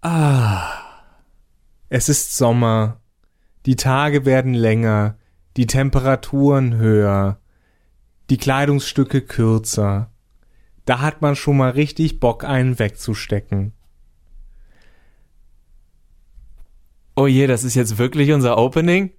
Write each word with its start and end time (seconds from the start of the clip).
Ah. 0.00 0.72
Es 1.88 2.08
ist 2.08 2.36
Sommer. 2.36 3.00
Die 3.66 3.76
Tage 3.76 4.24
werden 4.24 4.54
länger, 4.54 5.18
die 5.56 5.66
Temperaturen 5.66 6.76
höher, 6.76 7.40
die 8.30 8.36
Kleidungsstücke 8.36 9.22
kürzer. 9.22 10.10
Da 10.84 11.00
hat 11.00 11.20
man 11.20 11.36
schon 11.36 11.56
mal 11.56 11.70
richtig 11.70 12.20
Bock, 12.20 12.44
einen 12.44 12.78
wegzustecken. 12.78 13.72
Oh 17.16 17.26
je, 17.26 17.46
das 17.46 17.64
ist 17.64 17.74
jetzt 17.74 17.98
wirklich 17.98 18.32
unser 18.32 18.56
Opening? 18.58 19.12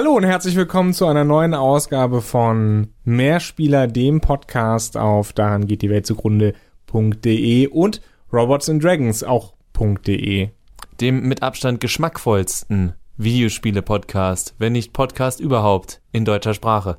Hallo 0.00 0.14
und 0.14 0.24
herzlich 0.24 0.56
willkommen 0.56 0.94
zu 0.94 1.04
einer 1.04 1.24
neuen 1.24 1.52
Ausgabe 1.52 2.22
von 2.22 2.88
Mehrspieler, 3.04 3.86
dem 3.86 4.22
Podcast 4.22 4.96
auf 4.96 5.34
daran 5.34 5.66
geht 5.66 5.82
die 5.82 5.90
Welt 5.90 6.06
zugrunde.de 6.06 7.66
und 7.66 8.00
Robots 8.32 8.70
and 8.70 8.82
Dragons 8.82 9.22
auch.de. 9.22 10.48
Dem 11.02 11.28
mit 11.28 11.42
Abstand 11.42 11.82
geschmackvollsten 11.82 12.94
Videospiele-Podcast, 13.18 14.54
wenn 14.56 14.72
nicht 14.72 14.94
Podcast 14.94 15.38
überhaupt 15.38 16.00
in 16.12 16.24
deutscher 16.24 16.54
Sprache. 16.54 16.96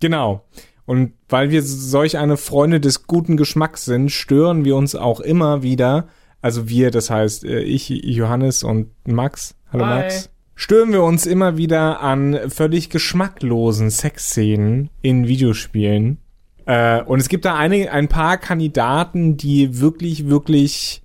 Genau. 0.00 0.44
Und 0.84 1.12
weil 1.28 1.50
wir 1.50 1.62
solch 1.62 2.18
eine 2.18 2.36
Freunde 2.36 2.80
des 2.80 3.06
guten 3.06 3.36
Geschmacks 3.36 3.84
sind, 3.84 4.10
stören 4.10 4.64
wir 4.64 4.74
uns 4.74 4.96
auch 4.96 5.20
immer 5.20 5.62
wieder, 5.62 6.08
also 6.40 6.68
wir, 6.68 6.90
das 6.90 7.08
heißt 7.08 7.44
äh, 7.44 7.60
ich, 7.60 7.88
Johannes 7.88 8.64
und 8.64 8.90
Max. 9.06 9.54
Hallo 9.72 9.86
Hi. 9.86 10.00
Max 10.00 10.31
stören 10.62 10.92
wir 10.92 11.02
uns 11.02 11.26
immer 11.26 11.56
wieder 11.56 12.02
an 12.02 12.38
völlig 12.48 12.88
geschmacklosen 12.88 13.90
Sexszenen 13.90 14.90
in 15.02 15.26
Videospielen. 15.26 16.18
Äh, 16.66 17.02
und 17.02 17.18
es 17.18 17.28
gibt 17.28 17.46
da 17.46 17.56
einige, 17.56 17.90
ein 17.90 18.06
paar 18.06 18.38
Kandidaten, 18.38 19.36
die 19.36 19.80
wirklich, 19.80 20.28
wirklich 20.28 21.02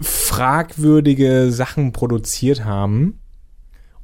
fragwürdige 0.00 1.50
Sachen 1.50 1.90
produziert 1.90 2.64
haben. 2.64 3.18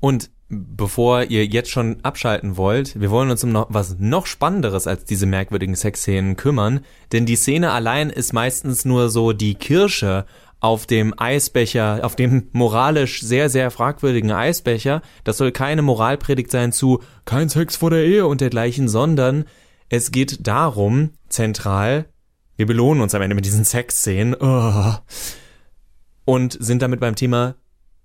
Und 0.00 0.28
bevor 0.48 1.22
ihr 1.22 1.46
jetzt 1.46 1.70
schon 1.70 1.98
abschalten 2.02 2.56
wollt, 2.56 3.00
wir 3.00 3.10
wollen 3.12 3.30
uns 3.30 3.44
um 3.44 3.52
noch 3.52 3.66
was 3.68 4.00
noch 4.00 4.26
spannenderes 4.26 4.88
als 4.88 5.04
diese 5.04 5.26
merkwürdigen 5.26 5.76
Sexszenen 5.76 6.34
kümmern, 6.34 6.80
denn 7.12 7.26
die 7.26 7.36
Szene 7.36 7.70
allein 7.70 8.10
ist 8.10 8.32
meistens 8.32 8.84
nur 8.84 9.08
so 9.08 9.32
die 9.32 9.54
Kirsche 9.54 10.26
auf 10.66 10.84
dem 10.84 11.14
Eisbecher, 11.16 12.00
auf 12.02 12.16
dem 12.16 12.48
moralisch 12.50 13.22
sehr, 13.22 13.48
sehr 13.48 13.70
fragwürdigen 13.70 14.32
Eisbecher. 14.32 15.00
Das 15.22 15.38
soll 15.38 15.52
keine 15.52 15.80
Moralpredigt 15.80 16.50
sein 16.50 16.72
zu 16.72 17.04
kein 17.24 17.48
Sex 17.48 17.76
vor 17.76 17.90
der 17.90 18.04
Ehe 18.04 18.26
und 18.26 18.40
dergleichen, 18.40 18.88
sondern 18.88 19.44
es 19.90 20.10
geht 20.10 20.44
darum, 20.48 21.10
zentral, 21.28 22.06
wir 22.56 22.66
belohnen 22.66 23.00
uns 23.00 23.14
am 23.14 23.22
Ende 23.22 23.36
mit 23.36 23.44
diesen 23.44 23.64
Sexszenen 23.64 24.34
oh, 24.40 24.94
und 26.24 26.58
sind 26.60 26.82
damit 26.82 26.98
beim 26.98 27.14
Thema 27.14 27.54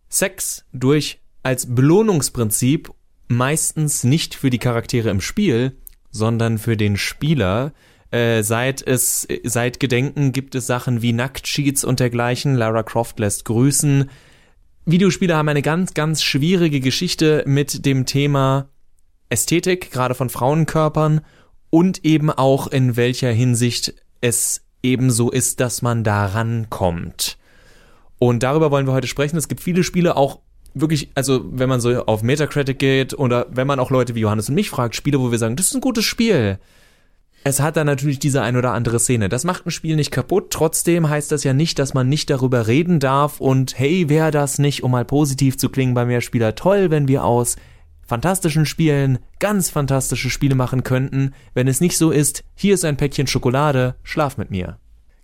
Sex 0.08 0.64
durch 0.72 1.20
als 1.42 1.73
Belohnungsprinzip 1.73 2.92
meistens 3.28 4.04
nicht 4.04 4.36
für 4.36 4.52
die 4.52 4.59
Charaktere 4.59 5.09
im 5.09 5.22
Spiel, 5.22 5.78
sondern 6.12 6.59
für 6.59 6.78
den 6.78 6.95
Spieler, 6.95 7.73
äh, 8.12 8.44
seit 8.44 8.86
es, 8.86 9.28
seit 9.44 9.80
Gedenken 9.80 10.34
gibt 10.34 10.54
es 10.56 10.67
Sachen 10.67 11.02
wie 11.02 11.14
Nacktsheets 11.14 11.84
und 11.84 12.00
dergleichen. 12.00 12.56
Lara 12.56 12.84
Croft 12.84 13.20
lässt 13.20 13.45
grüßen. 13.45 14.09
Videospiele 14.86 15.36
haben 15.36 15.48
eine 15.48 15.62
ganz, 15.62 15.94
ganz 15.94 16.22
schwierige 16.22 16.82
Geschichte 16.82 17.44
mit 17.48 17.86
dem 17.86 18.05
Thema 18.05 18.70
Ästhetik, 19.30 19.92
gerade 19.92 20.14
von 20.14 20.30
Frauenkörpern 20.30 21.22
und 21.70 22.04
eben 22.04 22.30
auch 22.30 22.67
in 22.67 22.98
welcher 22.98 23.32
Hinsicht 23.32 23.94
es 24.20 24.61
eben 24.83 25.10
so 25.10 25.32
ist, 25.32 25.61
dass 25.61 25.82
man 25.82 26.04
da 26.04 26.26
rankommt. 26.26 27.38
Und 28.20 28.43
darüber 28.43 28.72
wollen 28.72 28.88
wir 28.88 28.93
heute 28.93 29.08
sprechen. 29.08 29.38
Es 29.38 29.48
gibt 29.48 29.61
viele 29.61 29.83
Spiele 29.83 30.17
auch 30.17 30.39
wirklich, 30.73 31.11
also 31.16 31.45
wenn 31.45 31.70
man 31.70 31.80
so 31.80 32.05
auf 32.05 32.23
Metacritic 32.23 32.78
geht 32.78 33.14
oder 33.17 33.45
wenn 33.49 33.67
man 33.67 33.80
auch 33.80 33.89
Leute 33.89 34.16
wie 34.16 34.22
Johannes 34.22 34.49
und 34.49 34.55
mich 34.55 34.70
fragt, 34.70 34.95
Spiele, 34.95 35.20
wo 35.20 35.32
wir 35.32 35.38
sagen, 35.38 35.55
das 35.55 35.67
ist 35.67 35.76
ein 35.76 35.82
gutes 35.82 36.04
Spiel 36.04 36.60
es 37.44 37.60
hat 37.60 37.78
dann 37.78 37.88
natürlich 37.88 38.20
diese 38.20 38.42
ein 38.42 38.56
oder 38.56 38.74
andere 38.74 39.00
Szene. 39.00 39.30
Das 39.30 39.44
macht 39.44 39.66
ein 39.66 39.72
Spiel 39.72 39.96
nicht 39.96 40.12
kaputt. 40.12 40.52
Trotzdem 40.52 41.10
heißt 41.10 41.32
das 41.32 41.44
ja 41.44 41.54
nicht, 41.54 41.80
dass 41.80 41.94
man 41.94 42.08
nicht 42.08 42.30
darüber 42.30 42.68
reden 42.68 43.00
darf 43.00 43.42
und 43.42 43.78
hey, 43.78 44.10
wäre 44.10 44.32
das 44.32 44.60
nicht, 44.60 44.84
um 44.84 44.92
mal 44.92 45.06
positiv 45.06 45.58
zu 45.58 45.70
klingen 45.70 45.94
bei 45.94 46.06
Mehrspieler, 46.06 46.56
toll, 46.56 46.92
wenn 46.92 47.08
wir 47.08 47.24
aus 47.24 47.56
fantastischen 48.06 48.66
Spielen 48.66 49.20
ganz 49.40 49.70
fantastische 49.70 50.30
Spiele 50.30 50.56
machen 50.56 50.84
könnten. 50.84 51.34
Wenn 51.54 51.68
es 51.68 51.82
nicht 51.82 51.98
so 51.98 52.12
ist, 52.12 52.44
hier 52.56 52.74
ist 52.74 52.86
ein 52.86 52.98
Päckchen 52.98 53.28
Schokolade, 53.28 53.96
schlaf 54.04 54.38
mit 54.38 54.52
mir. 54.52 54.78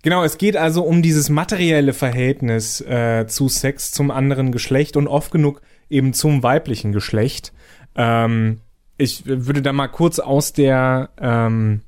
Genau, 0.03 0.23
es 0.23 0.37
geht 0.37 0.55
also 0.55 0.83
um 0.83 1.01
dieses 1.01 1.29
materielle 1.29 1.93
Verhältnis 1.93 2.81
äh, 2.81 3.25
zu 3.27 3.49
Sex 3.49 3.91
zum 3.91 4.09
anderen 4.09 4.51
Geschlecht 4.51 4.95
und 4.95 5.07
oft 5.07 5.31
genug 5.31 5.61
eben 5.89 6.13
zum 6.13 6.43
weiblichen 6.43 6.93
Geschlecht. 6.93 7.51
Ähm, 7.95 8.61
ich 8.97 9.25
würde 9.25 9.61
da 9.61 9.73
mal 9.73 9.89
kurz 9.89 10.19
aus 10.19 10.53
der 10.53 11.09
ähm, 11.19 11.81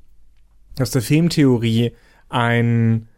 aus 0.78 0.90
der 0.90 1.02
Filmtheorie 1.02 1.92
einen 2.28 3.08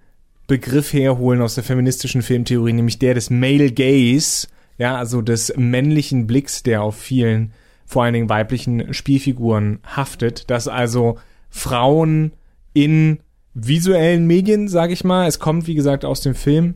Begriff 0.47 0.93
herholen 0.93 1.41
aus 1.41 1.55
der 1.55 1.65
feministischen 1.65 2.23
Filmtheorie, 2.23 2.73
nämlich 2.73 2.99
der 2.99 3.15
des 3.15 3.31
Male 3.31 3.71
Gaze, 3.73 4.49
ja, 4.79 4.97
also 4.97 5.23
des 5.23 5.53
männlichen 5.57 6.27
Blicks, 6.27 6.63
der 6.63 6.83
auf 6.83 6.97
vielen, 6.97 7.53
vor 7.87 8.05
allen 8.05 8.15
Dingen 8.15 8.29
weiblichen 8.29 8.93
Spielfiguren 8.93 9.79
haftet, 9.85 10.51
dass 10.51 10.69
also 10.69 11.19
Frauen 11.49 12.33
in 12.73 13.21
visuellen 13.55 14.27
Medien, 14.27 14.69
sage 14.69 14.93
ich 14.93 15.05
mal, 15.05 15.27
es 15.27 15.39
kommt 15.39 15.67
wie 15.67 15.75
gesagt 15.75 16.05
aus 16.05 16.23
dem 16.23 16.35
Film, 16.35 16.75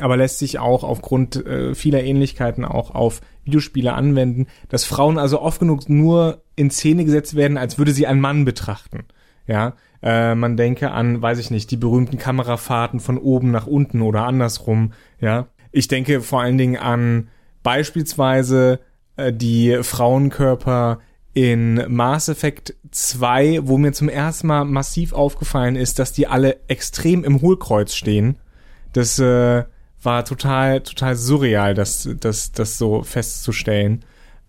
aber 0.00 0.16
lässt 0.16 0.38
sich 0.38 0.58
auch 0.58 0.84
aufgrund 0.84 1.36
äh, 1.46 1.74
vieler 1.74 2.04
Ähnlichkeiten 2.04 2.64
auch 2.64 2.94
auf 2.94 3.20
Videospiele 3.44 3.94
anwenden, 3.94 4.46
dass 4.68 4.84
Frauen 4.84 5.18
also 5.18 5.40
oft 5.40 5.60
genug 5.60 5.88
nur 5.88 6.42
in 6.56 6.70
Szene 6.70 7.04
gesetzt 7.04 7.36
werden, 7.36 7.56
als 7.56 7.78
würde 7.78 7.92
sie 7.92 8.06
ein 8.06 8.20
Mann 8.20 8.44
betrachten. 8.44 9.04
Ja, 9.46 9.74
äh, 10.02 10.34
man 10.34 10.56
denke 10.56 10.90
an, 10.90 11.22
weiß 11.22 11.38
ich 11.38 11.50
nicht, 11.50 11.70
die 11.70 11.76
berühmten 11.76 12.18
Kamerafahrten 12.18 13.00
von 13.00 13.18
oben 13.18 13.50
nach 13.50 13.66
unten 13.66 14.02
oder 14.02 14.24
andersrum. 14.24 14.92
Ja, 15.20 15.46
ich 15.72 15.88
denke 15.88 16.20
vor 16.20 16.40
allen 16.40 16.58
Dingen 16.58 16.76
an 16.76 17.28
beispielsweise 17.62 18.80
äh, 19.16 19.32
die 19.32 19.78
Frauenkörper 19.82 21.00
in 21.32 21.84
Mass 21.88 22.28
Effect 22.28 22.74
2, 22.90 23.60
wo 23.64 23.76
mir 23.76 23.92
zum 23.92 24.08
ersten 24.08 24.46
Mal 24.46 24.64
massiv 24.64 25.12
aufgefallen 25.12 25.76
ist, 25.76 25.98
dass 25.98 26.12
die 26.12 26.26
alle 26.26 26.60
extrem 26.68 27.24
im 27.24 27.42
Hohlkreuz 27.42 27.94
stehen. 27.94 28.38
Das 28.94 29.18
äh, 29.18 29.64
war 30.02 30.24
total, 30.24 30.80
total 30.80 31.14
surreal, 31.14 31.74
das, 31.74 32.08
das, 32.20 32.52
das 32.52 32.78
so 32.78 33.02
festzustellen 33.02 34.04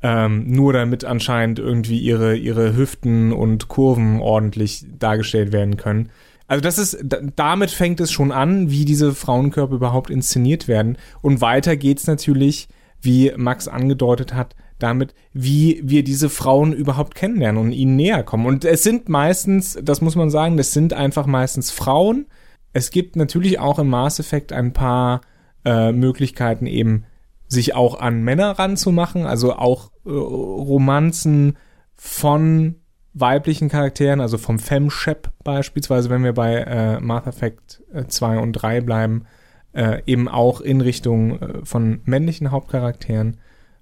ähm, 0.07 0.45
nur 0.47 0.71
damit 0.71 1.03
anscheinend 1.03 1.59
irgendwie 1.59 1.99
ihre, 1.99 2.37
ihre 2.37 2.77
Hüften 2.77 3.33
und 3.33 3.67
Kurven 3.67 4.21
ordentlich 4.21 4.85
dargestellt 4.97 5.51
werden 5.51 5.75
können. 5.75 6.11
Also 6.47 6.61
das 6.61 6.77
ist, 6.77 7.03
damit 7.35 7.71
fängt 7.71 7.99
es 7.99 8.09
schon 8.09 8.31
an, 8.31 8.71
wie 8.71 8.85
diese 8.85 9.13
Frauenkörper 9.13 9.75
überhaupt 9.75 10.09
inszeniert 10.09 10.69
werden. 10.69 10.97
Und 11.21 11.41
weiter 11.41 11.75
geht's 11.75 12.07
natürlich, 12.07 12.69
wie 13.01 13.33
Max 13.35 13.67
angedeutet 13.67 14.33
hat, 14.33 14.55
damit, 14.79 15.13
wie 15.33 15.81
wir 15.83 16.05
diese 16.05 16.29
Frauen 16.29 16.71
überhaupt 16.71 17.13
kennenlernen 17.13 17.61
und 17.61 17.73
ihnen 17.73 17.97
näher 17.97 18.23
kommen. 18.23 18.45
Und 18.45 18.63
es 18.63 18.83
sind 18.83 19.09
meistens, 19.09 19.77
das 19.83 19.99
muss 19.99 20.15
man 20.15 20.29
sagen, 20.29 20.55
das 20.55 20.71
sind 20.71 20.93
einfach 20.93 21.25
meistens 21.25 21.69
Frauen. 21.69 22.27
Es 22.71 22.91
gibt 22.91 23.17
natürlich 23.17 23.59
auch 23.59 23.77
im 23.77 23.89
Mass 23.89 24.19
Effect 24.19 24.53
ein 24.53 24.71
paar 24.71 25.19
äh, 25.65 25.91
Möglichkeiten 25.91 26.65
eben 26.65 27.03
sich 27.47 27.75
auch 27.75 27.99
an 27.99 28.21
Männer 28.23 28.51
ranzumachen, 28.51 29.25
also 29.25 29.53
auch 29.53 29.91
äh, 30.05 30.09
Romanzen 30.09 31.57
von 31.95 32.75
weiblichen 33.13 33.69
Charakteren, 33.69 34.21
also 34.21 34.37
vom 34.37 34.59
Femshep 34.59 35.31
beispielsweise, 35.43 36.09
wenn 36.09 36.23
wir 36.23 36.33
bei 36.33 36.55
äh, 36.55 36.99
Mass 36.99 37.25
Effect 37.25 37.81
2 38.07 38.35
äh, 38.35 38.39
und 38.39 38.53
3 38.53 38.81
bleiben, 38.81 39.25
äh, 39.73 40.01
eben 40.05 40.27
auch 40.27 40.61
in 40.61 40.81
Richtung 40.81 41.39
äh, 41.39 41.65
von 41.65 42.01
männlichen 42.05 42.51
Hauptcharakteren. 42.51 43.37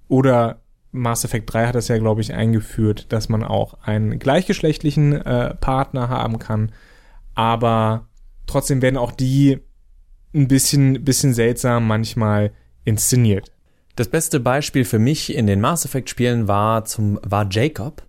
Oder 0.08 0.62
Mass 0.92 1.26
Effect 1.26 1.52
3 1.54 1.68
hat 1.68 1.76
das 1.76 1.88
ja, 1.88 1.98
glaube 1.98 2.22
ich, 2.22 2.34
eingeführt, 2.34 3.12
dass 3.12 3.30
man 3.30 3.44
auch 3.44 3.76
einen 3.84 4.20
gleichgeschlechtlichen 4.20 5.14
äh, 5.14 5.56
Partner 5.56 6.10
haben 6.10 6.40
kann. 6.40 6.72
Aber 7.34 8.08
trotzdem 8.48 8.82
werden 8.82 8.98
auch 8.98 9.12
die 9.12 9.60
ein 10.34 10.48
bisschen, 10.48 11.04
bisschen 11.04 11.34
seltsam 11.34 11.88
manchmal 11.88 12.52
inszeniert. 12.84 13.52
Das 13.95 14.09
beste 14.09 14.39
Beispiel 14.39 14.86
für 14.86 15.00
mich 15.00 15.33
in 15.33 15.47
den 15.47 15.62
Mass 15.62 15.86
Effect 15.86 16.09
Spielen 16.09 16.47
war 16.47 16.86
zum, 16.86 17.19
war 17.24 17.47
Jacob, 17.50 18.03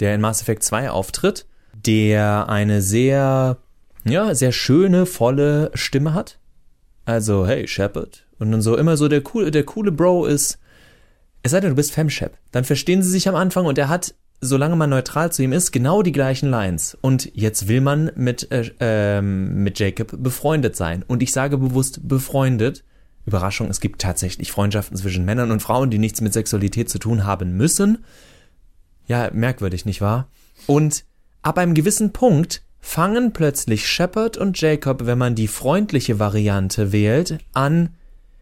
der 0.00 0.14
in 0.14 0.20
Mass 0.20 0.42
Effect 0.42 0.62
2 0.62 0.90
auftritt, 0.90 1.46
der 1.84 2.48
eine 2.48 2.82
sehr 2.82 3.58
ja, 4.04 4.34
sehr 4.34 4.52
schöne, 4.52 5.06
volle 5.06 5.70
Stimme 5.74 6.14
hat. 6.14 6.38
Also, 7.04 7.46
hey, 7.46 7.66
Shepard. 7.66 8.26
Und 8.38 8.52
dann 8.52 8.62
so 8.62 8.76
immer 8.76 8.96
so 8.96 9.08
der 9.08 9.22
coole, 9.22 9.50
der 9.50 9.64
coole 9.64 9.92
Bro 9.92 10.26
ist, 10.26 10.58
es 11.42 11.50
sei 11.50 11.60
denn, 11.60 11.70
du 11.70 11.76
bist 11.76 11.92
Femshep. 11.92 12.36
Dann 12.52 12.64
verstehen 12.64 13.02
sie 13.02 13.10
sich 13.10 13.28
am 13.28 13.34
Anfang 13.34 13.66
und 13.66 13.78
er 13.78 13.88
hat, 13.88 14.14
solange 14.40 14.76
man 14.76 14.90
neutral 14.90 15.32
zu 15.32 15.42
ihm 15.42 15.52
ist, 15.52 15.72
genau 15.72 16.02
die 16.02 16.12
gleichen 16.12 16.50
Lines. 16.50 16.96
Und 17.00 17.30
jetzt 17.34 17.68
will 17.68 17.80
man 17.80 18.10
mit, 18.16 18.50
äh, 18.50 18.70
ähm, 18.80 19.62
mit 19.62 19.78
Jacob 19.78 20.22
befreundet 20.22 20.76
sein. 20.76 21.04
Und 21.06 21.22
ich 21.22 21.32
sage 21.32 21.58
bewusst 21.58 22.06
befreundet. 22.06 22.84
Überraschung, 23.26 23.70
es 23.70 23.80
gibt 23.80 24.00
tatsächlich 24.00 24.52
Freundschaften 24.52 24.96
zwischen 24.96 25.24
Männern 25.24 25.50
und 25.50 25.60
Frauen, 25.60 25.90
die 25.90 25.98
nichts 25.98 26.20
mit 26.20 26.32
Sexualität 26.32 26.90
zu 26.90 26.98
tun 26.98 27.24
haben 27.24 27.56
müssen. 27.56 28.04
Ja, 29.06 29.30
merkwürdig, 29.32 29.84
nicht 29.84 30.00
wahr? 30.00 30.28
Und 30.66 31.04
ab 31.42 31.58
einem 31.58 31.74
gewissen 31.74 32.12
Punkt 32.12 32.62
fangen 32.80 33.32
plötzlich 33.32 33.88
Shepard 33.88 34.36
und 34.36 34.60
Jacob, 34.60 35.06
wenn 35.06 35.18
man 35.18 35.34
die 35.34 35.48
freundliche 35.48 36.18
Variante 36.18 36.92
wählt, 36.92 37.38
an 37.52 37.90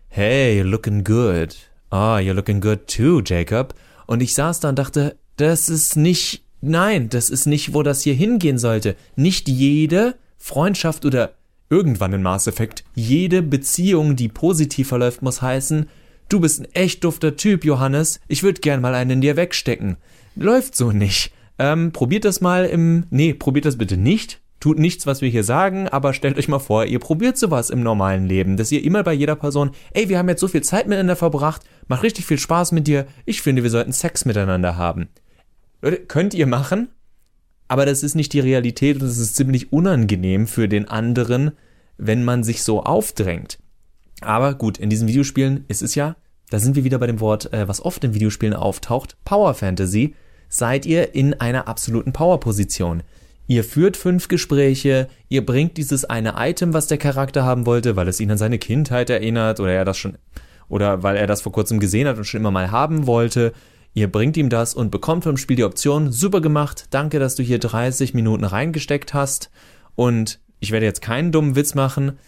Hey, 0.09 0.61
looking 0.61 1.05
good. 1.05 1.57
Oh, 1.91 2.19
you're 2.19 2.35
looking 2.35 2.61
good 2.61 2.87
too, 2.87 3.23
Jacob. 3.25 3.75
Und 4.07 4.21
ich 4.21 4.35
saß 4.35 4.61
da 4.61 4.69
und 4.69 4.79
dachte, 4.79 5.17
das 5.37 5.69
ist 5.69 5.97
nicht, 5.97 6.45
nein, 6.61 7.09
das 7.09 7.31
ist 7.31 7.47
nicht, 7.47 7.73
wo 7.73 7.83
das 7.83 8.03
hier 8.03 8.15
hingehen 8.15 8.59
sollte. 8.59 8.97
Nicht 9.17 9.49
jede 9.49 10.17
Freundschaft 10.37 11.05
oder 11.05 11.33
irgendwann 11.73 12.13
in 12.13 12.23
Mass 12.23 12.47
Effect, 12.47 12.85
jede 12.95 13.43
Beziehung, 13.43 14.15
die 14.15 14.29
positiv 14.29 14.89
verläuft, 14.89 15.23
muss 15.23 15.41
heißen, 15.41 15.89
du 16.29 16.39
bist 16.39 16.61
ein 16.61 16.69
echt 16.75 17.03
dufter 17.03 17.35
Typ, 17.37 17.65
Johannes, 17.65 18.21
ich 18.29 18.43
würde 18.43 18.61
gern 18.61 18.83
mal 18.83 18.95
einen 18.95 19.13
in 19.13 19.21
dir 19.23 19.37
wegstecken. 19.37 19.97
Läuft 20.37 20.77
so 20.77 20.93
nicht. 20.93 21.33
Ähm, 21.59 21.93
probiert 21.93 22.27
das 22.27 22.43
mal 22.43 22.67
im. 22.67 23.07
Nee, 23.11 23.33
probiert 23.33 23.65
das 23.65 23.79
bitte 23.79 23.97
nicht. 23.97 24.41
Tut 24.61 24.79
nichts, 24.79 25.07
was 25.07 25.23
wir 25.23 25.29
hier 25.29 25.45
sagen, 25.45 25.89
aber 25.89 26.13
stellt 26.13 26.39
euch 26.39 26.47
mal 26.47 26.61
vor, 26.61 26.85
ihr 26.85 27.01
probiert 27.01 27.37
sowas 27.37 27.69
im 27.69 27.83
normalen 27.83 28.27
Leben, 28.27 28.57
dass 28.57 28.71
ihr 28.71 28.85
immer 28.85 29.03
bei 29.03 29.13
jeder 29.13 29.35
Person, 29.35 29.73
ey, 29.93 30.09
wir 30.09 30.19
haben 30.19 30.29
jetzt 30.29 30.41
so 30.41 30.47
viel 30.47 30.63
Zeit 30.63 30.87
miteinander 30.87 31.17
verbracht, 31.17 31.63
macht 31.89 32.05
richtig 32.05 32.27
viel 32.27 32.39
Spaß 32.39 32.71
mit 32.71 32.87
dir, 32.87 33.07
ich 33.25 33.43
finde, 33.43 33.65
wir 33.65 33.71
sollten 33.71 33.93
Sex 33.93 34.25
miteinander 34.25 34.77
haben. 34.77 35.09
Leute, 35.81 35.97
könnt 35.97 36.33
ihr 36.33 36.47
machen, 36.47 36.91
aber 37.69 37.87
das 37.87 38.03
ist 38.03 38.15
nicht 38.15 38.33
die 38.33 38.41
Realität 38.41 39.01
und 39.01 39.07
es 39.07 39.19
ist 39.19 39.37
ziemlich 39.37 39.73
unangenehm 39.73 40.47
für 40.47 40.69
den 40.69 40.89
anderen, 40.89 41.53
wenn 41.97 42.25
man 42.25 42.45
sich 42.45 42.63
so 42.63 42.83
aufdrängt. 42.83 43.59
Aber 44.21 44.55
gut, 44.55 44.79
in 44.79 44.91
diesen 44.91 45.09
Videospielen 45.09 45.65
ist 45.69 45.83
es 45.83 45.95
ja, 45.95 46.17
da 46.51 46.59
sind 46.59 46.77
wir 46.77 46.85
wieder 46.85 46.99
bei 46.99 47.07
dem 47.07 47.21
Wort, 47.21 47.53
äh, 47.53 47.67
was 47.67 47.85
oft 47.85 48.05
in 48.05 48.15
Videospielen 48.15 48.55
auftaucht, 48.55 49.17
Power 49.25 49.55
Fantasy 49.55 50.15
seid 50.49 50.85
ihr 50.85 51.15
in 51.15 51.35
einer 51.35 51.67
absoluten 51.67 52.13
Powerposition. 52.13 53.03
Ihr 53.47 53.65
führt 53.65 53.97
fünf 53.97 54.29
Gespräche, 54.29 55.09
ihr 55.29 55.45
bringt 55.45 55.77
dieses 55.77 56.05
eine 56.05 56.35
Item, 56.37 56.75
was 56.75 56.87
der 56.87 56.99
Charakter 56.99 57.45
haben 57.45 57.67
wollte, 57.67 57.97
weil 57.97 58.07
es 58.07 58.21
ihn 58.21 58.31
an 58.31 58.39
seine 58.39 58.59
Kindheit 58.59 59.11
erinnert 59.11 59.61
oder 59.61 59.73
er 59.73 59.85
das 59.85 59.99
schon 59.99 60.19
oder 60.69 61.03
weil 61.03 61.17
er 61.17 61.27
das 61.27 61.43
vor 61.43 61.53
kurzem 61.53 61.81
gesehen 61.81 62.09
hat 62.09 62.17
und 62.17 62.25
schon 62.25 62.41
immer 62.41 62.51
mal 62.51 62.71
haben 62.71 63.07
wollte. 63.07 63.53
Ihr 63.95 64.11
bringt 64.11 64.37
ihm 64.37 64.49
das 64.49 64.75
und 64.75 64.91
bekommt 64.91 65.25
vom 65.25 65.37
Spiel 65.37 65.57
die 65.57 65.65
Option, 65.65 66.13
super 66.13 66.41
gemacht, 66.41 66.87
danke, 66.91 67.19
dass 67.19 67.35
du 67.35 67.43
hier 67.43 67.59
30 67.59 68.15
Minuten 68.15 68.45
reingesteckt 68.45 69.13
hast 69.13 69.51
und 69.95 70.41
ich 70.61 70.71
werde 70.71 70.87
jetzt 70.87 71.03
keinen 71.03 71.33
dummen 71.33 71.57
Witz 71.57 71.75
machen. 71.75 72.19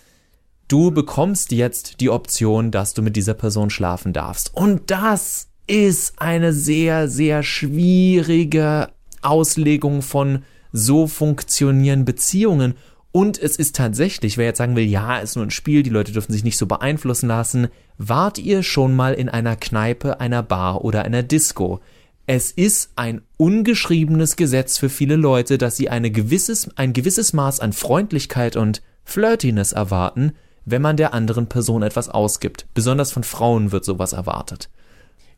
Du 0.69 0.91
bekommst 0.91 1.53
jetzt 1.53 2.01
die 2.01 2.11
Option, 2.11 2.71
dass 2.71 2.95
du 2.95 3.03
mit 3.03 3.17
dieser 3.17 3.35
Person 3.35 3.71
schlafen 3.71 4.13
darfst. 4.13 4.55
Und 4.55 4.91
das 4.91 5.49
ist 5.67 6.21
eine 6.21 6.53
sehr, 6.53 7.09
sehr 7.09 7.43
schwierige 7.43 8.89
Auslegung 9.23 10.03
von 10.03 10.43
so 10.73 11.07
funktionieren 11.07 12.05
Beziehungen. 12.05 12.75
Und 13.17 13.41
es 13.41 13.55
ist 13.55 13.77
tatsächlich, 13.77 14.39
wer 14.39 14.47
jetzt 14.47 14.59
sagen 14.59 14.75
will, 14.75 14.87
ja, 14.87 15.19
ist 15.19 15.37
nur 15.37 15.47
ein 15.47 15.53
Spiel, 15.53 15.85
die 15.85 15.91
Leute 15.91 16.11
dürfen 16.11 16.33
sich 16.33 16.43
nicht 16.43 16.57
so 16.57 16.67
beeinflussen 16.67 17.29
lassen, 17.29 17.69
wart 17.97 18.41
ihr 18.41 18.65
schon 18.65 18.97
mal 18.97 19.15
in 19.15 19.29
einer 19.29 19.55
Kneipe, 19.55 20.19
einer 20.19 20.43
Bar 20.43 20.85
oder 20.85 21.05
einer 21.05 21.23
Disco? 21.23 21.79
Es 22.27 22.51
ist 22.51 22.91
ein 22.97 23.23
ungeschriebenes 23.37 24.35
Gesetz 24.35 24.79
für 24.79 24.89
viele 24.89 25.15
Leute, 25.15 25.59
dass 25.59 25.77
sie 25.77 25.89
eine 25.89 26.11
gewisses, 26.11 26.69
ein 26.75 26.93
gewisses 26.93 27.33
Maß 27.33 27.61
an 27.61 27.73
Freundlichkeit 27.73 28.57
und 28.57 28.83
Flirtiness 29.05 29.71
erwarten, 29.71 30.33
wenn 30.65 30.83
man 30.83 30.97
der 30.97 31.15
anderen 31.15 31.49
Person 31.49 31.85
etwas 31.85 32.09
ausgibt. 32.09 32.67
Besonders 32.75 33.13
von 33.13 33.23
Frauen 33.23 33.71
wird 33.71 33.85
sowas 33.85 34.13
erwartet. 34.13 34.71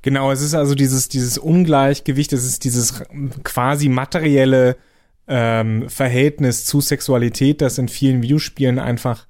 Genau, 0.00 0.32
es 0.32 0.40
ist 0.40 0.54
also 0.54 0.74
dieses, 0.74 1.10
dieses 1.10 1.36
Ungleichgewicht, 1.36 2.32
es 2.32 2.46
ist 2.46 2.64
dieses 2.64 3.02
quasi 3.44 3.90
materielle 3.90 4.78
ähm, 5.28 5.88
Verhältnis 5.88 6.64
zu 6.64 6.80
Sexualität, 6.80 7.60
das 7.60 7.78
in 7.78 7.88
vielen 7.88 8.22
Videospielen 8.22 8.78
einfach 8.78 9.26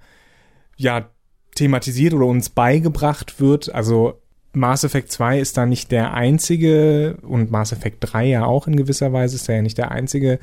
ja 0.77 1.11
thematisiert 1.55 2.15
oder 2.15 2.27
uns 2.27 2.51
beigebracht 2.51 3.41
wird. 3.41 3.75
Also 3.75 4.21
Mass 4.53 4.85
Effect 4.85 5.11
2 5.11 5.41
ist 5.41 5.57
da 5.57 5.67
nicht 5.67 5.91
der 5.91 6.15
einzige 6.15 7.19
und 7.23 7.51
Mass 7.51 7.73
Effect 7.73 7.99
3 8.01 8.27
ja 8.27 8.45
auch 8.45 8.67
in 8.67 8.77
gewisser 8.77 9.13
Weise 9.13 9.37
ist 9.37 9.49
da 9.49 9.55
ja 9.55 9.63
nicht 9.63 9.79
der 9.79 9.91
einzige 9.91 10.39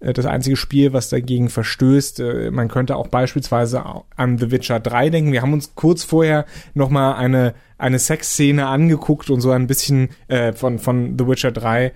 äh, 0.00 0.12
das 0.12 0.26
einzige 0.26 0.56
Spiel, 0.56 0.92
was 0.92 1.08
dagegen 1.08 1.48
verstößt. 1.48 2.20
Äh, 2.20 2.50
man 2.50 2.68
könnte 2.68 2.96
auch 2.96 3.08
beispielsweise 3.08 3.84
an 4.16 4.38
The 4.38 4.50
Witcher 4.50 4.80
3 4.80 5.10
denken. 5.10 5.32
Wir 5.32 5.42
haben 5.42 5.52
uns 5.52 5.74
kurz 5.74 6.04
vorher 6.04 6.46
nochmal 6.74 7.14
eine, 7.14 7.54
eine 7.78 7.98
Sexszene 7.98 8.66
angeguckt 8.66 9.30
und 9.30 9.40
so 9.40 9.50
ein 9.50 9.66
bisschen 9.66 10.10
äh, 10.28 10.52
von, 10.52 10.78
von 10.78 11.16
The 11.18 11.26
Witcher 11.26 11.52
3 11.52 11.92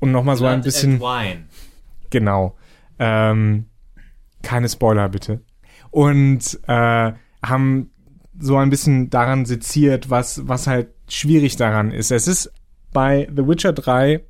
und 0.00 0.12
nochmal 0.12 0.36
so 0.36 0.46
ein 0.46 0.62
bisschen. 0.62 1.00
Genau. 2.10 2.56
Ähm, 2.98 3.66
keine 4.42 4.68
Spoiler 4.68 5.08
bitte. 5.08 5.40
Und 5.90 6.60
äh, 6.66 7.12
haben 7.42 7.90
so 8.38 8.56
ein 8.56 8.70
bisschen 8.70 9.10
daran 9.10 9.44
seziert, 9.44 10.10
was, 10.10 10.48
was 10.48 10.66
halt 10.66 10.88
schwierig 11.08 11.56
daran 11.56 11.90
ist. 11.90 12.10
Es 12.10 12.28
ist 12.28 12.52
bei 12.92 13.28
The 13.34 13.46
Witcher 13.46 13.72
3 13.72 14.22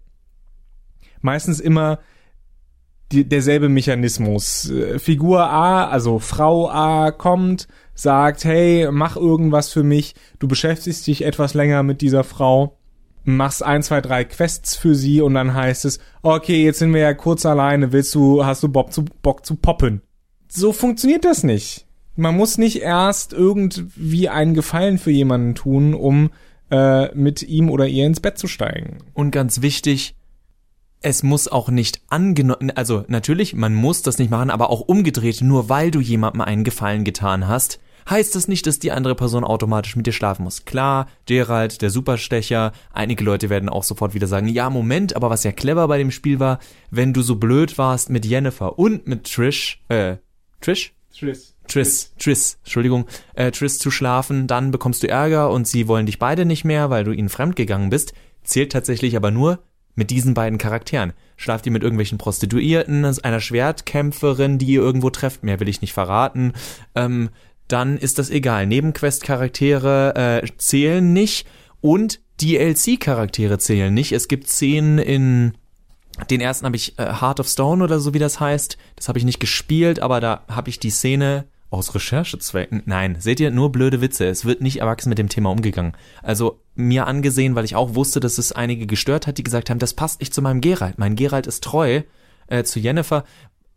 meistens 1.20 1.60
immer 1.60 1.98
die, 3.12 3.28
derselbe 3.28 3.68
Mechanismus. 3.68 4.70
Äh, 4.70 4.98
Figur 4.98 5.48
A, 5.48 5.88
also 5.88 6.18
Frau 6.18 6.70
A, 6.70 7.10
kommt, 7.10 7.68
sagt, 7.94 8.44
hey, 8.44 8.88
mach 8.90 9.16
irgendwas 9.16 9.70
für 9.70 9.82
mich, 9.82 10.14
du 10.38 10.48
beschäftigst 10.48 11.06
dich 11.06 11.24
etwas 11.24 11.54
länger 11.54 11.82
mit 11.82 12.00
dieser 12.00 12.24
Frau, 12.24 12.78
machst 13.36 13.62
ein, 13.62 13.82
zwei, 13.82 14.00
drei 14.00 14.24
Quests 14.24 14.76
für 14.76 14.94
sie 14.94 15.20
und 15.20 15.34
dann 15.34 15.54
heißt 15.54 15.84
es, 15.84 15.98
okay, 16.22 16.64
jetzt 16.64 16.78
sind 16.78 16.92
wir 16.92 17.00
ja 17.00 17.14
kurz 17.14 17.46
alleine, 17.46 17.92
willst 17.92 18.14
du, 18.14 18.44
hast 18.44 18.62
du 18.62 18.68
Bock 18.68 18.92
zu, 18.92 19.04
Bock 19.22 19.44
zu 19.44 19.56
poppen? 19.56 20.02
So 20.48 20.72
funktioniert 20.72 21.24
das 21.24 21.42
nicht. 21.42 21.86
Man 22.16 22.36
muss 22.36 22.58
nicht 22.58 22.82
erst 22.82 23.32
irgendwie 23.32 24.28
einen 24.28 24.54
Gefallen 24.54 24.98
für 24.98 25.10
jemanden 25.10 25.54
tun, 25.54 25.94
um 25.94 26.30
äh, 26.70 27.14
mit 27.14 27.42
ihm 27.42 27.70
oder 27.70 27.86
ihr 27.86 28.06
ins 28.06 28.20
Bett 28.20 28.38
zu 28.38 28.46
steigen. 28.46 28.98
Und 29.14 29.30
ganz 29.30 29.62
wichtig, 29.62 30.14
es 31.02 31.22
muss 31.22 31.48
auch 31.48 31.68
nicht 31.70 32.02
angenommen, 32.08 32.72
also 32.72 33.04
natürlich, 33.08 33.54
man 33.54 33.74
muss 33.74 34.02
das 34.02 34.18
nicht 34.18 34.30
machen, 34.30 34.50
aber 34.50 34.70
auch 34.70 34.80
umgedreht, 34.80 35.40
nur 35.40 35.68
weil 35.68 35.90
du 35.90 36.00
jemandem 36.00 36.42
einen 36.42 36.64
Gefallen 36.64 37.04
getan 37.04 37.48
hast, 37.48 37.80
heißt 38.10 38.34
das 38.34 38.48
nicht, 38.48 38.66
dass 38.66 38.78
die 38.78 38.92
andere 38.92 39.14
Person 39.14 39.44
automatisch 39.44 39.96
mit 39.96 40.06
dir 40.06 40.12
schlafen 40.12 40.42
muss. 40.42 40.64
Klar, 40.64 41.06
Gerald, 41.26 41.80
der 41.80 41.90
Superstecher, 41.90 42.72
einige 42.92 43.24
Leute 43.24 43.48
werden 43.48 43.68
auch 43.68 43.84
sofort 43.84 44.14
wieder 44.14 44.26
sagen, 44.26 44.48
ja, 44.48 44.68
Moment, 44.68 45.16
aber 45.16 45.30
was 45.30 45.44
ja 45.44 45.52
clever 45.52 45.86
bei 45.88 45.98
dem 45.98 46.10
Spiel 46.10 46.40
war, 46.40 46.58
wenn 46.90 47.12
du 47.12 47.22
so 47.22 47.36
blöd 47.36 47.78
warst 47.78 48.10
mit 48.10 48.26
Jennifer 48.26 48.78
und 48.78 49.06
mit 49.06 49.32
Trish, 49.32 49.80
äh, 49.88 50.16
Trish? 50.60 50.92
Trish. 51.16 51.54
Triss, 51.68 52.12
Triss, 52.18 52.58
Entschuldigung, 52.64 53.06
äh, 53.34 53.52
Triss 53.52 53.78
zu 53.78 53.92
schlafen, 53.92 54.48
dann 54.48 54.72
bekommst 54.72 55.04
du 55.04 55.08
Ärger 55.08 55.50
und 55.50 55.68
sie 55.68 55.86
wollen 55.86 56.06
dich 56.06 56.18
beide 56.18 56.44
nicht 56.44 56.64
mehr, 56.64 56.90
weil 56.90 57.04
du 57.04 57.12
ihnen 57.12 57.28
fremdgegangen 57.28 57.90
bist, 57.90 58.12
zählt 58.42 58.72
tatsächlich 58.72 59.16
aber 59.16 59.30
nur, 59.30 59.60
mit 59.94 60.10
diesen 60.10 60.34
beiden 60.34 60.58
Charakteren. 60.58 61.12
Schlaft 61.36 61.66
ihr 61.66 61.72
mit 61.72 61.82
irgendwelchen 61.82 62.18
Prostituierten, 62.18 63.04
einer 63.04 63.40
Schwertkämpferin, 63.40 64.58
die 64.58 64.66
ihr 64.66 64.80
irgendwo 64.80 65.10
trefft, 65.10 65.42
mehr 65.42 65.60
will 65.60 65.68
ich 65.68 65.80
nicht 65.80 65.92
verraten, 65.92 66.52
ähm, 66.94 67.30
dann 67.72 67.96
ist 67.96 68.18
das 68.18 68.30
egal. 68.30 68.66
Nebenquest-Charaktere 68.66 70.42
äh, 70.42 70.48
zählen 70.58 71.12
nicht 71.12 71.46
und 71.80 72.20
DLC-Charaktere 72.40 73.58
zählen 73.58 73.92
nicht. 73.92 74.12
Es 74.12 74.28
gibt 74.28 74.48
Szenen 74.48 74.98
in 74.98 75.52
den 76.28 76.40
ersten 76.40 76.66
habe 76.66 76.76
ich 76.76 76.98
äh, 76.98 77.20
Heart 77.20 77.40
of 77.40 77.48
Stone 77.48 77.82
oder 77.82 78.00
so 78.00 78.12
wie 78.14 78.18
das 78.18 78.40
heißt. 78.40 78.76
Das 78.96 79.08
habe 79.08 79.18
ich 79.18 79.24
nicht 79.24 79.40
gespielt, 79.40 80.00
aber 80.00 80.20
da 80.20 80.44
habe 80.48 80.68
ich 80.68 80.78
die 80.78 80.90
Szene 80.90 81.46
aus 81.70 81.94
Recherchezwecken. 81.94 82.82
Nein, 82.84 83.16
seht 83.20 83.40
ihr, 83.40 83.50
nur 83.50 83.70
blöde 83.70 84.00
Witze. 84.00 84.26
Es 84.26 84.44
wird 84.44 84.60
nicht 84.60 84.80
erwachsen 84.80 85.08
mit 85.08 85.18
dem 85.18 85.28
Thema 85.28 85.50
umgegangen. 85.50 85.92
Also 86.22 86.60
mir 86.74 87.06
angesehen, 87.06 87.54
weil 87.54 87.64
ich 87.64 87.76
auch 87.76 87.94
wusste, 87.94 88.18
dass 88.18 88.38
es 88.38 88.52
einige 88.52 88.86
gestört 88.86 89.26
hat, 89.26 89.38
die 89.38 89.44
gesagt 89.44 89.70
haben, 89.70 89.78
das 89.78 89.94
passt 89.94 90.20
nicht 90.20 90.34
zu 90.34 90.42
meinem 90.42 90.60
Geralt. 90.60 90.98
Mein 90.98 91.14
Geralt 91.14 91.46
ist 91.46 91.62
treu 91.62 92.02
äh, 92.48 92.64
zu 92.64 92.80
Jennifer. 92.80 93.24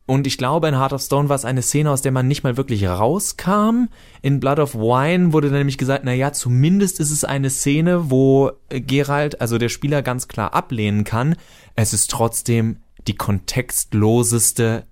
Und 0.05 0.27
ich 0.27 0.37
glaube, 0.37 0.67
in 0.67 0.77
Heart 0.77 0.93
of 0.93 1.01
Stone 1.01 1.29
war 1.29 1.35
es 1.37 1.45
eine 1.45 1.61
Szene, 1.61 1.89
aus 1.89 2.01
der 2.01 2.11
man 2.11 2.27
nicht 2.27 2.43
mal 2.43 2.57
wirklich 2.57 2.85
rauskam. 2.85 3.87
In 4.21 4.41
Blood 4.41 4.59
of 4.59 4.75
Wine 4.75 5.31
wurde 5.31 5.47
dann 5.47 5.59
nämlich 5.59 5.77
gesagt, 5.77 6.03
na 6.03 6.13
ja, 6.13 6.33
zumindest 6.33 6.99
ist 6.99 7.11
es 7.11 7.23
eine 7.23 7.49
Szene, 7.49 8.11
wo 8.11 8.51
Geralt, 8.69 9.39
also 9.39 9.57
der 9.57 9.69
Spieler 9.69 10.01
ganz 10.01 10.27
klar 10.27 10.53
ablehnen 10.53 11.05
kann. 11.05 11.35
Es 11.75 11.93
ist 11.93 12.11
trotzdem 12.11 12.79
die 13.07 13.15
kontextloseste 13.15 14.85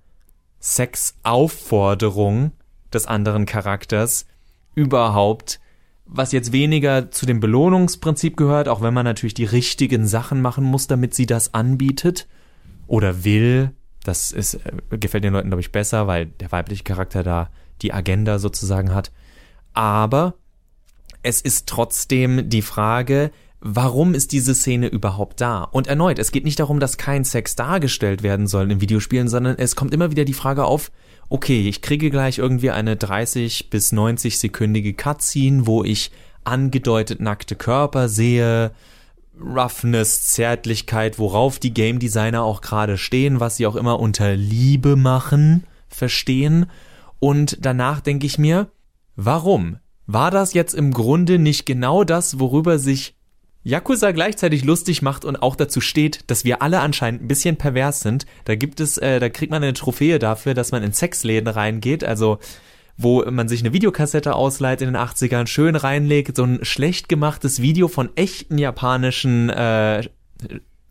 Sexaufforderung 0.60 2.52
des 2.92 3.06
anderen 3.06 3.44
Charakters 3.44 4.26
überhaupt, 4.74 5.60
was 6.06 6.32
jetzt 6.32 6.52
weniger 6.52 7.10
zu 7.10 7.26
dem 7.26 7.40
Belohnungsprinzip 7.40 8.36
gehört, 8.36 8.68
auch 8.68 8.80
wenn 8.80 8.94
man 8.94 9.04
natürlich 9.04 9.34
die 9.34 9.44
richtigen 9.44 10.06
Sachen 10.06 10.40
machen 10.40 10.64
muss, 10.64 10.86
damit 10.86 11.14
sie 11.14 11.26
das 11.26 11.52
anbietet 11.52 12.28
oder 12.86 13.24
will. 13.24 13.72
Das 14.04 14.32
ist, 14.32 14.54
äh, 14.54 14.98
gefällt 14.98 15.24
den 15.24 15.32
Leuten, 15.32 15.48
glaube 15.48 15.60
ich, 15.60 15.72
besser, 15.72 16.06
weil 16.06 16.26
der 16.26 16.52
weibliche 16.52 16.84
Charakter 16.84 17.22
da 17.22 17.50
die 17.82 17.92
Agenda 17.92 18.38
sozusagen 18.38 18.94
hat. 18.94 19.12
Aber 19.74 20.34
es 21.22 21.40
ist 21.40 21.68
trotzdem 21.68 22.48
die 22.48 22.62
Frage, 22.62 23.30
warum 23.60 24.14
ist 24.14 24.32
diese 24.32 24.54
Szene 24.54 24.88
überhaupt 24.88 25.40
da? 25.40 25.62
Und 25.62 25.86
erneut, 25.86 26.18
es 26.18 26.32
geht 26.32 26.44
nicht 26.44 26.58
darum, 26.58 26.80
dass 26.80 26.98
kein 26.98 27.24
Sex 27.24 27.54
dargestellt 27.54 28.22
werden 28.22 28.48
soll 28.48 28.70
in 28.70 28.80
Videospielen, 28.80 29.28
sondern 29.28 29.56
es 29.56 29.76
kommt 29.76 29.94
immer 29.94 30.10
wieder 30.10 30.24
die 30.24 30.34
Frage 30.34 30.64
auf, 30.64 30.90
okay, 31.28 31.68
ich 31.68 31.80
kriege 31.80 32.10
gleich 32.10 32.38
irgendwie 32.38 32.70
eine 32.70 32.96
30 32.96 33.70
bis 33.70 33.92
90 33.92 34.38
sekündige 34.38 34.94
Cutscene, 34.94 35.66
wo 35.66 35.84
ich 35.84 36.10
angedeutet 36.44 37.20
nackte 37.20 37.54
Körper 37.54 38.08
sehe, 38.08 38.72
Roughness, 39.40 40.22
Zärtlichkeit, 40.22 41.18
worauf 41.18 41.58
die 41.58 41.74
Game 41.74 41.98
Designer 41.98 42.42
auch 42.42 42.60
gerade 42.60 42.98
stehen, 42.98 43.40
was 43.40 43.56
sie 43.56 43.66
auch 43.66 43.76
immer 43.76 44.00
unter 44.00 44.36
Liebe 44.36 44.96
machen, 44.96 45.64
verstehen. 45.88 46.66
Und 47.18 47.58
danach 47.60 48.00
denke 48.00 48.26
ich 48.26 48.38
mir, 48.38 48.68
warum? 49.16 49.78
War 50.06 50.30
das 50.30 50.54
jetzt 50.54 50.74
im 50.74 50.92
Grunde 50.92 51.38
nicht 51.38 51.64
genau 51.64 52.04
das, 52.04 52.38
worüber 52.38 52.78
sich 52.78 53.14
Yakuza 53.64 54.10
gleichzeitig 54.10 54.64
lustig 54.64 55.02
macht 55.02 55.24
und 55.24 55.36
auch 55.36 55.54
dazu 55.54 55.80
steht, 55.80 56.28
dass 56.30 56.44
wir 56.44 56.62
alle 56.62 56.80
anscheinend 56.80 57.22
ein 57.22 57.28
bisschen 57.28 57.56
pervers 57.56 58.00
sind. 58.00 58.26
Da 58.44 58.56
gibt 58.56 58.80
es, 58.80 58.98
äh, 58.98 59.20
da 59.20 59.28
kriegt 59.28 59.52
man 59.52 59.62
eine 59.62 59.72
Trophäe 59.72 60.18
dafür, 60.18 60.54
dass 60.54 60.72
man 60.72 60.82
in 60.82 60.92
Sexläden 60.92 61.48
reingeht, 61.48 62.02
also 62.02 62.38
wo 63.02 63.24
man 63.30 63.48
sich 63.48 63.60
eine 63.60 63.72
Videokassette 63.72 64.34
ausleiht 64.34 64.80
in 64.80 64.88
den 64.88 64.96
80ern, 64.96 65.46
schön 65.46 65.76
reinlegt, 65.76 66.36
so 66.36 66.44
ein 66.44 66.64
schlecht 66.64 67.08
gemachtes 67.08 67.62
Video 67.62 67.88
von 67.88 68.10
echten 68.16 68.58
japanischen 68.58 69.50
äh, 69.50 70.08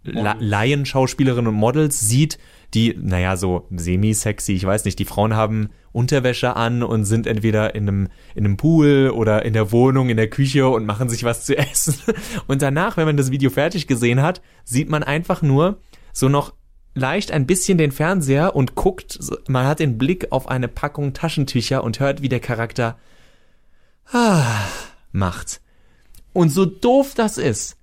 Laienschauspielerinnen 0.03 1.47
und 1.47 1.55
Models 1.55 1.99
sieht, 1.99 2.39
die, 2.73 2.97
naja, 2.99 3.35
so 3.35 3.67
semi-sexy, 3.69 4.53
ich 4.53 4.65
weiß 4.65 4.85
nicht, 4.85 4.97
die 4.97 5.05
Frauen 5.05 5.35
haben 5.35 5.69
Unterwäsche 5.91 6.55
an 6.55 6.83
und 6.83 7.03
sind 7.03 7.27
entweder 7.27 7.75
in 7.75 7.87
einem, 7.87 8.07
in 8.33 8.45
einem 8.45 8.57
Pool 8.57 9.11
oder 9.13 9.43
in 9.43 9.53
der 9.53 9.71
Wohnung, 9.71 10.09
in 10.09 10.17
der 10.17 10.29
Küche 10.29 10.69
und 10.69 10.85
machen 10.85 11.09
sich 11.09 11.23
was 11.23 11.45
zu 11.45 11.57
essen. 11.57 11.95
Und 12.47 12.61
danach, 12.61 12.97
wenn 12.97 13.05
man 13.05 13.17
das 13.17 13.31
Video 13.31 13.49
fertig 13.49 13.87
gesehen 13.87 14.21
hat, 14.21 14.41
sieht 14.63 14.89
man 14.89 15.03
einfach 15.03 15.41
nur 15.41 15.79
so 16.13 16.29
noch 16.29 16.53
leicht 16.93 17.31
ein 17.31 17.45
bisschen 17.45 17.77
den 17.77 17.91
Fernseher 17.91 18.55
und 18.55 18.75
guckt, 18.75 19.19
man 19.47 19.65
hat 19.65 19.79
den 19.79 19.97
Blick 19.97 20.31
auf 20.31 20.47
eine 20.47 20.67
Packung 20.67 21.13
Taschentücher 21.13 21.83
und 21.83 21.99
hört, 21.99 22.21
wie 22.21 22.29
der 22.29 22.39
Charakter 22.39 22.97
ah, 24.11 24.65
macht. 25.11 25.61
Und 26.33 26.49
so 26.49 26.65
doof 26.65 27.13
das 27.15 27.37
ist, 27.37 27.77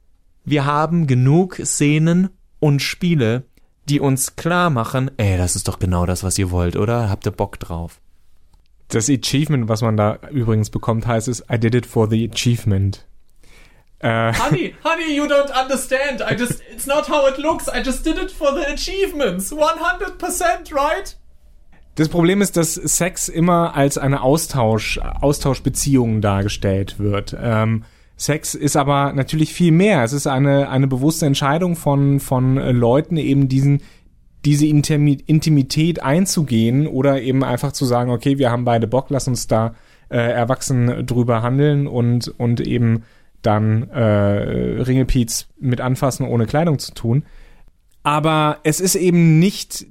wir 0.45 0.65
haben 0.65 1.07
genug 1.07 1.61
Szenen 1.65 2.31
und 2.61 2.81
Spiele, 2.81 3.45
die 3.89 4.01
uns 4.01 4.37
klar 4.37 4.71
machen, 4.71 5.11
ey, 5.17 5.37
das 5.39 5.57
ist 5.57 5.69
doch 5.69 5.79
genau 5.79 6.07
das, 6.07 6.23
was 6.23 6.39
ihr 6.39 6.51
wollt, 6.51 6.77
oder? 6.77 7.09
Habt 7.09 7.27
ihr 7.27 7.33
Bock 7.33 7.59
drauf? 7.59 8.01
Das 8.89 9.11
Achievement, 9.11 9.69
was 9.69 9.83
man 9.83 9.97
da 9.97 10.19
übrigens 10.31 10.71
bekommt, 10.71 11.07
heißt 11.07 11.29
es, 11.29 11.45
I 11.53 11.59
did 11.59 11.75
it 11.75 11.87
for 11.87 12.09
the 12.09 12.29
achievement. 12.31 13.07
Äh, 14.01 14.33
honey, 14.33 14.75
honey, 14.85 15.17
you 15.17 15.25
don't 15.25 15.51
understand. 15.51 16.23
I 16.23 16.37
just, 16.37 16.63
it's 16.73 16.87
not 16.87 17.09
how 17.09 17.27
it 17.27 17.39
looks. 17.39 17.69
I 17.69 17.83
just 17.85 18.05
did 18.05 18.17
it 18.17 18.31
for 18.31 18.53
the 18.53 18.65
achievements. 18.73 19.53
100%, 19.53 20.73
right? 20.73 21.17
Das 21.97 22.09
Problem 22.09 22.41
ist, 22.41 22.57
dass 22.57 22.75
Sex 22.75 23.29
immer 23.29 23.75
als 23.75 23.99
eine 23.99 24.23
Austausch, 24.23 24.99
Austauschbeziehung 24.99 26.21
dargestellt 26.21 27.01
wird. 27.01 27.37
Ähm, 27.41 27.83
Sex 28.17 28.55
ist 28.55 28.77
aber 28.77 29.13
natürlich 29.15 29.53
viel 29.53 29.73
mehr. 29.73 30.05
Es 30.05 30.13
ist 30.13 30.29
eine, 30.29 30.69
eine 30.69 30.87
bewusste 30.87 31.27
Entscheidung 31.27 31.75
von, 31.75 32.21
von 32.21 32.55
Leuten, 32.55 33.17
eben 33.17 33.49
diesen, 33.49 33.83
diese 34.45 34.67
Intimität 34.67 36.01
einzugehen 36.01 36.87
oder 36.87 37.21
eben 37.21 37.43
einfach 37.43 37.73
zu 37.73 37.85
sagen, 37.85 38.13
okay, 38.13 38.39
wir 38.39 38.53
haben 38.53 38.65
beide 38.65 38.87
Bock, 38.87 39.07
lass 39.11 39.27
uns 39.27 39.49
da 39.49 39.75
äh, 40.09 40.19
erwachsen 40.19 41.05
drüber 41.05 41.43
handeln 41.43 41.89
und, 41.89 42.29
und 42.39 42.61
eben 42.61 43.05
dann 43.43 43.89
äh, 43.91 44.83
Ringelpiez 44.83 45.49
mit 45.59 45.81
anfassen, 45.81 46.27
ohne 46.27 46.47
Kleidung 46.47 46.79
zu 46.79 46.93
tun. 46.93 47.25
Aber 48.03 48.59
es 48.65 48.81
ist 48.81 48.95
eben 48.95 49.39
nicht 49.39 49.87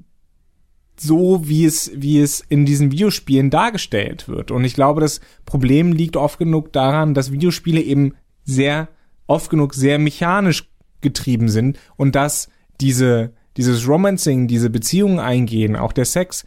so, 0.99 1.47
wie 1.47 1.65
es, 1.65 1.91
wie 1.95 2.19
es 2.19 2.39
in 2.39 2.65
diesen 2.65 2.91
Videospielen 2.91 3.49
dargestellt 3.49 4.27
wird. 4.27 4.51
Und 4.51 4.63
ich 4.63 4.73
glaube, 4.73 5.01
das 5.01 5.21
Problem 5.45 5.91
liegt 5.91 6.17
oft 6.17 6.39
genug 6.39 6.73
daran, 6.73 7.13
dass 7.13 7.31
Videospiele 7.31 7.81
eben 7.81 8.15
sehr, 8.43 8.89
oft 9.27 9.49
genug 9.49 9.73
sehr 9.73 9.99
mechanisch 9.99 10.69
getrieben 11.01 11.49
sind 11.49 11.77
und 11.95 12.15
dass 12.15 12.49
diese, 12.81 13.33
dieses 13.57 13.87
Romancing, 13.87 14.47
diese 14.47 14.69
Beziehungen 14.69 15.19
eingehen, 15.19 15.75
auch 15.75 15.93
der 15.93 16.05
Sex, 16.05 16.45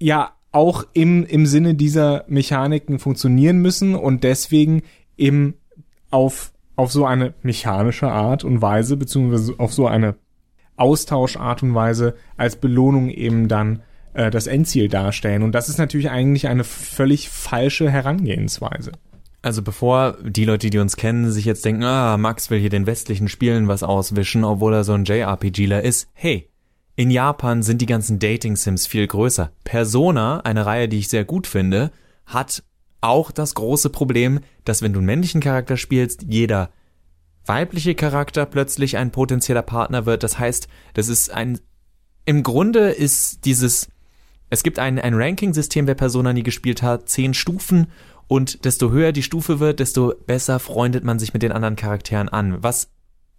ja 0.00 0.32
auch 0.50 0.84
im, 0.92 1.24
im 1.24 1.46
Sinne 1.46 1.74
dieser 1.74 2.24
Mechaniken 2.28 2.98
funktionieren 2.98 3.58
müssen 3.58 3.94
und 3.94 4.24
deswegen 4.24 4.82
eben 5.16 5.54
auf, 6.12 6.52
auf 6.76 6.92
so 6.92 7.04
eine 7.04 7.34
mechanische 7.42 8.10
Art 8.10 8.44
und 8.44 8.62
Weise, 8.62 8.96
beziehungsweise 8.96 9.54
auf 9.58 9.72
so 9.72 9.86
eine 9.86 10.14
Austauschart 10.76 11.62
und 11.62 11.74
Weise 11.74 12.14
als 12.36 12.56
Belohnung 12.56 13.10
eben 13.10 13.48
dann 13.48 13.82
äh, 14.14 14.30
das 14.30 14.46
Endziel 14.46 14.88
darstellen. 14.88 15.42
Und 15.42 15.52
das 15.52 15.68
ist 15.68 15.78
natürlich 15.78 16.10
eigentlich 16.10 16.48
eine 16.48 16.64
völlig 16.64 17.28
falsche 17.28 17.90
Herangehensweise. 17.90 18.92
Also 19.42 19.62
bevor 19.62 20.18
die 20.22 20.44
Leute, 20.44 20.70
die 20.70 20.78
uns 20.78 20.96
kennen, 20.96 21.30
sich 21.30 21.44
jetzt 21.44 21.64
denken, 21.64 21.82
ah, 21.82 22.16
Max 22.16 22.48
will 22.50 22.60
hier 22.60 22.70
den 22.70 22.86
westlichen 22.86 23.28
Spielen 23.28 23.66
was 23.66 23.82
auswischen, 23.82 24.44
obwohl 24.44 24.72
er 24.72 24.84
so 24.84 24.92
ein 24.92 25.04
JRPGler 25.04 25.82
ist. 25.82 26.08
Hey, 26.14 26.48
in 26.94 27.10
Japan 27.10 27.62
sind 27.62 27.80
die 27.80 27.86
ganzen 27.86 28.18
Dating-Sims 28.18 28.86
viel 28.86 29.06
größer. 29.06 29.50
Persona, 29.64 30.40
eine 30.40 30.64
Reihe, 30.64 30.88
die 30.88 30.98
ich 30.98 31.08
sehr 31.08 31.24
gut 31.24 31.46
finde, 31.46 31.90
hat 32.26 32.62
auch 33.02 33.30
das 33.30 33.54
große 33.54 33.90
Problem, 33.90 34.40
dass 34.64 34.80
wenn 34.80 34.92
du 34.92 35.00
einen 35.00 35.06
männlichen 35.06 35.40
Charakter 35.40 35.76
spielst, 35.76 36.24
jeder 36.28 36.70
weibliche 37.44 37.94
Charakter 37.94 38.46
plötzlich 38.46 38.96
ein 38.96 39.10
potenzieller 39.10 39.62
Partner 39.62 40.06
wird. 40.06 40.22
Das 40.22 40.38
heißt, 40.38 40.68
das 40.94 41.08
ist 41.08 41.30
ein, 41.30 41.58
im 42.24 42.42
Grunde 42.42 42.90
ist 42.90 43.44
dieses, 43.44 43.88
es 44.48 44.62
gibt 44.62 44.78
ein, 44.78 44.98
ein 44.98 45.14
Ranking-System, 45.14 45.86
wer 45.86 45.94
Persona 45.94 46.32
nie 46.32 46.44
gespielt 46.44 46.82
hat, 46.82 47.08
zehn 47.08 47.34
Stufen 47.34 47.88
und 48.28 48.64
desto 48.64 48.90
höher 48.90 49.12
die 49.12 49.24
Stufe 49.24 49.60
wird, 49.60 49.80
desto 49.80 50.14
besser 50.26 50.58
freundet 50.60 51.04
man 51.04 51.18
sich 51.18 51.34
mit 51.34 51.42
den 51.42 51.52
anderen 51.52 51.76
Charakteren 51.76 52.28
an. 52.28 52.62
Was 52.62 52.88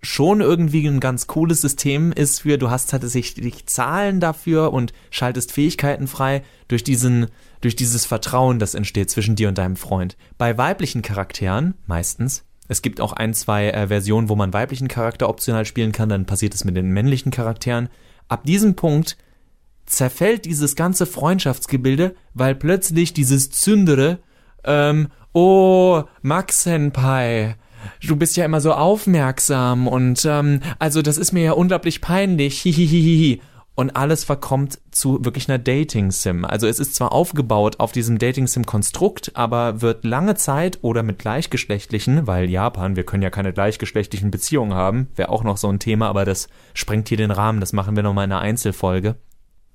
schon 0.04 0.42
irgendwie 0.42 0.86
ein 0.86 1.00
ganz 1.00 1.28
cooles 1.28 1.62
System 1.62 2.12
ist 2.12 2.42
für, 2.42 2.58
du 2.58 2.70
hast 2.70 2.90
tatsächlich 2.90 3.66
Zahlen 3.66 4.20
dafür 4.20 4.74
und 4.74 4.94
schaltest 5.10 5.52
Fähigkeiten 5.52 6.08
frei 6.08 6.44
durch 6.68 6.84
diesen, 6.84 7.28
durch 7.62 7.76
dieses 7.76 8.06
Vertrauen, 8.06 8.60
das 8.60 8.76
entsteht 8.76 9.10
zwischen 9.10 9.36
dir 9.36 9.48
und 9.48 9.58
deinem 9.58 9.78
Freund. 9.78 10.18
Bei 10.38 10.58
weiblichen 10.58 11.02
Charakteren, 11.02 11.76
meistens, 11.88 12.44
es 12.68 12.82
gibt 12.82 13.02
auch 13.02 13.14
ein, 13.14 13.34
zwei 13.34 13.70
äh, 13.70 13.88
Versionen, 13.88 14.30
wo 14.30 14.36
man 14.36 14.54
weiblichen 14.54 14.88
Charakter 14.88 15.30
optional 15.30 15.66
spielen 15.66 15.92
kann, 15.92 16.10
dann 16.10 16.26
passiert 16.26 16.54
es 16.54 16.66
mit 16.66 16.76
den 16.76 16.90
männlichen 16.90 17.32
Charakteren. 17.32 17.90
Ab 18.28 18.44
diesem 18.46 18.76
Punkt 18.76 19.18
zerfällt 19.86 20.46
dieses 20.46 20.76
ganze 20.76 21.06
Freundschaftsgebilde, 21.06 22.16
weil 22.34 22.56
plötzlich 22.56 23.14
dieses 23.14 23.52
Zündere, 23.52 24.20
ähm, 24.64 25.08
oh, 25.34 26.04
Max 26.22 26.64
Senpai, 26.64 27.56
du 28.02 28.16
bist 28.16 28.38
ja 28.38 28.46
immer 28.46 28.62
so 28.62 28.74
aufmerksam 28.74 29.88
und 29.88 30.26
ähm, 30.26 30.62
also 30.80 31.02
das 31.02 31.18
ist 31.18 31.32
mir 31.32 31.44
ja 31.44 31.52
unglaublich 31.54 32.02
peinlich, 32.02 32.62
hihihihi 32.62 33.42
und 33.76 33.96
alles 33.96 34.24
verkommt 34.24 34.80
zu 34.92 35.26
wirklich 35.26 35.50
einer 35.50 35.58
Dating-Sim. 35.58 36.46
Also 36.46 36.68
es 36.68 36.80
ist 36.80 36.96
zwar 36.96 37.12
aufgebaut 37.12 37.80
auf 37.80 37.92
diesem 37.92 38.20
Dating-Sim-Konstrukt, 38.20 39.32
aber 39.34 39.82
wird 39.82 40.06
lange 40.06 40.36
Zeit 40.36 40.80
oder 40.82 41.02
mit 41.02 41.20
gleichgeschlechtlichen, 41.20 42.28
weil 42.28 42.50
Japan, 42.50 42.96
wir 42.96 43.04
können 43.04 43.24
ja 43.24 43.32
keine 43.32 43.54
gleichgeschlechtlichen 43.54 44.30
Beziehungen 44.32 44.74
haben, 44.74 45.08
wäre 45.16 45.30
auch 45.30 45.44
noch 45.44 45.58
so 45.58 45.70
ein 45.70 45.80
Thema, 45.80 46.08
aber 46.08 46.26
das 46.26 46.50
sprengt 46.74 47.10
hier 47.10 47.18
den 47.18 47.32
Rahmen, 47.32 47.60
das 47.60 47.74
machen 47.74 47.96
wir 47.96 48.04
nochmal 48.04 48.26
in 48.26 48.32
einer 48.32 48.42
Einzelfolge. 48.42 49.16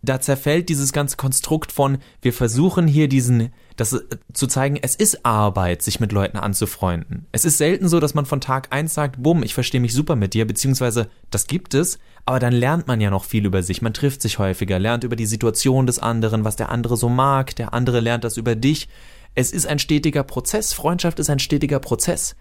Da 0.03 0.21
zerfällt 0.21 0.69
dieses 0.69 0.93
ganze 0.93 1.17
Konstrukt 1.17 1.73
von, 1.73 1.99
wir 2.23 2.33
versuchen 2.33 2.87
hier 2.87 3.09
diesen 3.09 3.51
das 3.79 3.93
äh, 3.93 4.03
zu 4.33 4.47
zeigen, 4.47 4.79
es 4.81 4.95
ist 4.95 5.25
Arbeit, 5.25 5.83
sich 5.83 6.01
mit 6.01 6.13
Leuten 6.13 6.37
anzufreunden. 6.37 7.27
Es 7.33 7.45
ist 7.45 7.59
selten 7.59 7.89
so, 7.89 8.01
dass 8.01 8.15
man 8.15 8.27
von 8.27 8.41
Tag 8.41 8.69
eins 8.71 8.93
sagt, 8.93 9.23
bumm, 9.23 9.43
ich 9.43 9.55
verstehe 9.55 9.81
mich 9.81 9.95
super 9.95 10.17
mit 10.17 10.35
dir, 10.35 10.47
beziehungsweise 10.47 11.09
das 11.31 11.47
gibt 11.47 11.75
es, 11.75 11.99
aber 12.27 12.41
dann 12.41 12.53
lernt 12.53 12.87
man 12.87 13.01
ja 13.01 13.11
noch 13.11 13.25
viel 13.25 13.47
über 13.47 13.63
sich, 13.63 13.81
man 13.81 13.95
trifft 13.95 14.21
sich 14.21 14.39
häufiger, 14.39 14.79
lernt 14.79 15.05
über 15.05 15.17
die 15.17 15.27
Situation 15.27 15.87
des 15.87 15.99
anderen, 15.99 16.45
was 16.45 16.57
der 16.57 16.71
andere 16.71 16.97
so 16.97 17.09
mag, 17.09 17.57
der 17.57 17.73
andere 17.73 18.01
lernt 18.01 18.25
das 18.25 18.37
über 18.37 18.55
dich. 18.55 18.89
Es 19.35 19.53
ist 19.53 19.67
ein 19.67 19.79
stetiger 19.79 20.25
Prozess, 20.25 20.73
Freundschaft 20.73 21.21
ist 21.21 21.31
ein 21.31 21.39
stetiger 21.39 21.79
Prozess. 21.79 22.35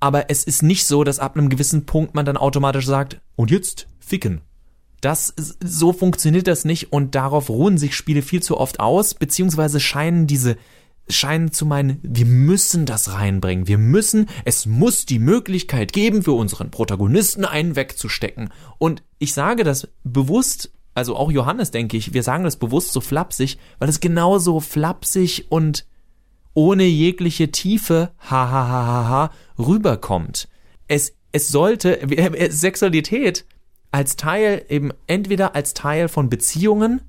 Aber 0.00 0.28
es 0.28 0.44
ist 0.44 0.62
nicht 0.62 0.86
so, 0.86 1.04
dass 1.04 1.20
ab 1.20 1.36
einem 1.36 1.48
gewissen 1.48 1.86
Punkt 1.86 2.14
man 2.14 2.26
dann 2.26 2.36
automatisch 2.36 2.86
sagt, 2.86 3.20
und 3.36 3.50
jetzt 3.50 3.86
ficken. 3.98 4.42
Das, 5.06 5.32
so 5.36 5.92
funktioniert 5.92 6.48
das 6.48 6.64
nicht 6.64 6.92
und 6.92 7.14
darauf 7.14 7.48
ruhen 7.48 7.78
sich 7.78 7.94
Spiele 7.94 8.22
viel 8.22 8.42
zu 8.42 8.58
oft 8.58 8.80
aus, 8.80 9.14
beziehungsweise 9.14 9.78
scheinen 9.78 10.26
diese 10.26 10.56
scheinen 11.08 11.52
zu 11.52 11.64
meinen, 11.64 12.00
wir 12.02 12.26
müssen 12.26 12.86
das 12.86 13.12
reinbringen. 13.12 13.68
Wir 13.68 13.78
müssen, 13.78 14.28
es 14.44 14.66
muss 14.66 15.06
die 15.06 15.20
Möglichkeit 15.20 15.92
geben, 15.92 16.24
für 16.24 16.32
unseren 16.32 16.72
Protagonisten 16.72 17.44
einen 17.44 17.76
wegzustecken. 17.76 18.50
Und 18.78 19.04
ich 19.20 19.32
sage 19.32 19.62
das 19.62 19.86
bewusst, 20.02 20.72
also 20.92 21.14
auch 21.14 21.30
Johannes, 21.30 21.70
denke 21.70 21.96
ich, 21.96 22.12
wir 22.12 22.24
sagen 22.24 22.42
das 22.42 22.56
bewusst 22.56 22.92
so 22.92 23.00
flapsig, 23.00 23.58
weil 23.78 23.88
es 23.88 24.00
genauso 24.00 24.58
flapsig 24.58 25.46
und 25.52 25.86
ohne 26.52 26.82
jegliche 26.82 27.52
Tiefe, 27.52 28.10
ha, 28.18 28.50
ha, 28.50 28.68
ha, 28.68 28.86
ha, 28.86 29.08
ha, 29.08 29.30
rüberkommt. 29.56 30.48
Es, 30.88 31.14
es 31.30 31.46
sollte, 31.46 32.00
Sexualität 32.50 33.44
als 33.96 34.16
Teil 34.16 34.62
eben 34.68 34.90
entweder 35.06 35.54
als 35.54 35.72
Teil 35.72 36.08
von 36.08 36.28
Beziehungen 36.28 37.00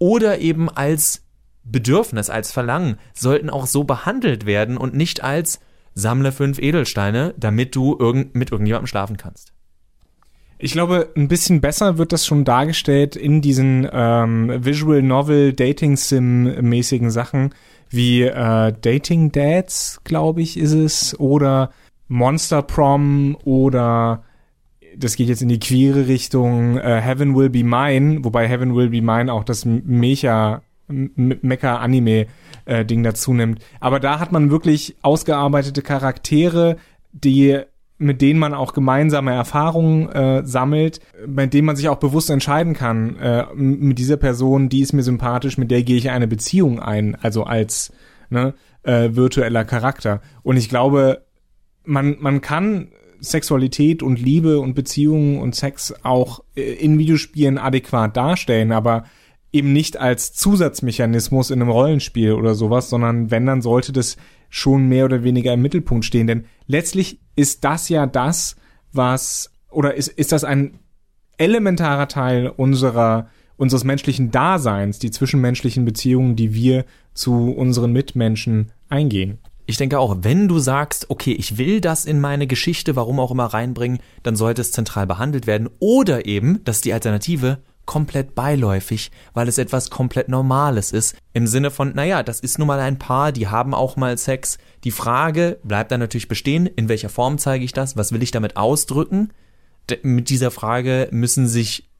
oder 0.00 0.40
eben 0.40 0.68
als 0.68 1.22
Bedürfnis, 1.62 2.28
als 2.28 2.50
Verlangen 2.50 2.96
sollten 3.14 3.48
auch 3.48 3.68
so 3.68 3.84
behandelt 3.84 4.44
werden 4.44 4.78
und 4.78 4.94
nicht 4.94 5.22
als 5.22 5.60
sammle 5.94 6.32
fünf 6.32 6.58
Edelsteine, 6.58 7.34
damit 7.36 7.76
du 7.76 7.96
irgend, 7.96 8.34
mit 8.34 8.50
irgendjemandem 8.50 8.88
schlafen 8.88 9.16
kannst. 9.16 9.52
Ich 10.58 10.72
glaube, 10.72 11.10
ein 11.16 11.28
bisschen 11.28 11.60
besser 11.60 11.98
wird 11.98 12.12
das 12.12 12.26
schon 12.26 12.44
dargestellt 12.44 13.14
in 13.14 13.40
diesen 13.40 13.88
ähm, 13.92 14.64
Visual 14.64 15.02
Novel 15.02 15.52
Dating 15.52 15.96
Sim 15.96 16.68
mäßigen 16.68 17.12
Sachen 17.12 17.54
wie 17.90 18.22
äh, 18.22 18.72
Dating 18.72 19.30
Dads, 19.30 20.00
glaube 20.02 20.42
ich, 20.42 20.56
ist 20.56 20.72
es 20.72 21.20
oder 21.20 21.70
Monster 22.08 22.62
Prom 22.62 23.36
oder 23.44 24.24
das 24.96 25.16
geht 25.16 25.28
jetzt 25.28 25.42
in 25.42 25.48
die 25.48 25.60
queere 25.60 26.08
Richtung 26.08 26.78
äh, 26.78 27.00
Heaven 27.00 27.34
Will 27.34 27.50
Be 27.50 27.64
Mine, 27.64 28.24
wobei 28.24 28.48
Heaven 28.48 28.74
Will 28.74 28.90
Be 28.90 29.02
Mine 29.02 29.32
auch 29.32 29.44
das 29.44 29.64
Mecha 29.64 30.62
Mecha-Anime-Ding 30.88 33.00
äh, 33.00 33.02
dazu 33.02 33.32
nimmt. 33.32 33.60
Aber 33.80 33.98
da 33.98 34.20
hat 34.20 34.32
man 34.32 34.50
wirklich 34.50 34.96
ausgearbeitete 35.00 35.80
Charaktere, 35.80 36.76
die 37.12 37.60
mit 37.98 38.20
denen 38.20 38.40
man 38.40 38.52
auch 38.52 38.74
gemeinsame 38.74 39.32
Erfahrungen 39.32 40.08
äh, 40.08 40.44
sammelt, 40.44 40.98
bei 41.26 41.46
denen 41.46 41.66
man 41.66 41.76
sich 41.76 41.88
auch 41.88 41.98
bewusst 41.98 42.30
entscheiden 42.30 42.74
kann, 42.74 43.16
äh, 43.16 43.46
mit 43.54 43.98
dieser 43.98 44.16
Person, 44.16 44.68
die 44.68 44.80
ist 44.80 44.92
mir 44.92 45.04
sympathisch, 45.04 45.56
mit 45.56 45.70
der 45.70 45.84
gehe 45.84 45.96
ich 45.96 46.10
eine 46.10 46.26
Beziehung 46.26 46.80
ein, 46.80 47.14
also 47.14 47.44
als 47.44 47.92
ne, 48.28 48.54
äh, 48.82 49.10
virtueller 49.12 49.64
Charakter. 49.64 50.20
Und 50.42 50.56
ich 50.56 50.68
glaube, 50.68 51.24
man, 51.84 52.16
man 52.18 52.40
kann 52.40 52.88
Sexualität 53.22 54.02
und 54.02 54.20
Liebe 54.20 54.60
und 54.60 54.74
Beziehungen 54.74 55.38
und 55.38 55.54
Sex 55.54 55.94
auch 56.02 56.42
äh, 56.56 56.72
in 56.74 56.98
Videospielen 56.98 57.56
adäquat 57.56 58.16
darstellen, 58.16 58.72
aber 58.72 59.04
eben 59.52 59.72
nicht 59.72 59.96
als 59.96 60.32
Zusatzmechanismus 60.32 61.50
in 61.50 61.60
einem 61.60 61.70
Rollenspiel 61.70 62.32
oder 62.32 62.54
sowas, 62.54 62.90
sondern 62.90 63.30
wenn, 63.30 63.46
dann 63.46 63.62
sollte 63.62 63.92
das 63.92 64.16
schon 64.48 64.88
mehr 64.88 65.04
oder 65.04 65.22
weniger 65.22 65.52
im 65.52 65.62
Mittelpunkt 65.62 66.04
stehen. 66.04 66.26
Denn 66.26 66.46
letztlich 66.66 67.20
ist 67.36 67.64
das 67.64 67.88
ja 67.88 68.06
das, 68.06 68.56
was, 68.92 69.52
oder 69.70 69.94
ist, 69.94 70.08
ist 70.08 70.32
das 70.32 70.44
ein 70.44 70.78
elementarer 71.38 72.08
Teil 72.08 72.48
unserer, 72.48 73.28
unseres 73.56 73.84
menschlichen 73.84 74.30
Daseins, 74.30 74.98
die 74.98 75.10
zwischenmenschlichen 75.10 75.84
Beziehungen, 75.84 76.34
die 76.34 76.54
wir 76.54 76.84
zu 77.14 77.52
unseren 77.52 77.92
Mitmenschen 77.92 78.72
eingehen. 78.88 79.38
Ich 79.66 79.76
denke 79.76 79.98
auch, 79.98 80.16
wenn 80.20 80.48
du 80.48 80.58
sagst, 80.58 81.08
okay, 81.08 81.32
ich 81.32 81.56
will 81.56 81.80
das 81.80 82.04
in 82.04 82.20
meine 82.20 82.46
Geschichte, 82.46 82.96
warum 82.96 83.20
auch 83.20 83.30
immer 83.30 83.46
reinbringen, 83.46 84.00
dann 84.22 84.36
sollte 84.36 84.60
es 84.60 84.72
zentral 84.72 85.06
behandelt 85.06 85.46
werden. 85.46 85.70
Oder 85.78 86.26
eben, 86.26 86.62
das 86.64 86.76
ist 86.76 86.84
die 86.84 86.92
Alternative, 86.92 87.58
komplett 87.84 88.34
beiläufig, 88.34 89.10
weil 89.34 89.48
es 89.48 89.58
etwas 89.58 89.90
komplett 89.90 90.28
Normales 90.28 90.92
ist. 90.92 91.16
Im 91.32 91.46
Sinne 91.46 91.70
von, 91.70 91.94
naja, 91.94 92.22
das 92.22 92.40
ist 92.40 92.58
nun 92.58 92.68
mal 92.68 92.80
ein 92.80 92.98
Paar, 92.98 93.32
die 93.32 93.48
haben 93.48 93.74
auch 93.74 93.96
mal 93.96 94.16
Sex. 94.18 94.58
Die 94.84 94.90
Frage 94.90 95.58
bleibt 95.64 95.90
dann 95.90 96.00
natürlich 96.00 96.28
bestehen, 96.28 96.66
in 96.66 96.88
welcher 96.88 97.08
Form 97.08 97.38
zeige 97.38 97.64
ich 97.64 97.72
das, 97.72 97.96
was 97.96 98.12
will 98.12 98.22
ich 98.22 98.30
damit 98.30 98.56
ausdrücken? 98.56 99.32
D 99.90 99.98
mit 100.02 100.28
dieser 100.28 100.50
Frage 100.50 101.08
müssen 101.10 101.48
sich 101.48 101.90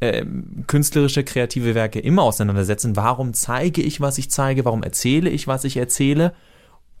äh, 0.00 0.24
künstlerische, 0.66 1.22
kreative 1.24 1.74
Werke 1.74 2.00
immer 2.00 2.22
auseinandersetzen. 2.22 2.96
Warum 2.96 3.32
zeige 3.34 3.82
ich, 3.82 4.00
was 4.00 4.18
ich 4.18 4.30
zeige? 4.30 4.64
Warum 4.64 4.82
erzähle 4.82 5.30
ich, 5.30 5.46
was 5.46 5.64
ich 5.64 5.76
erzähle? 5.76 6.32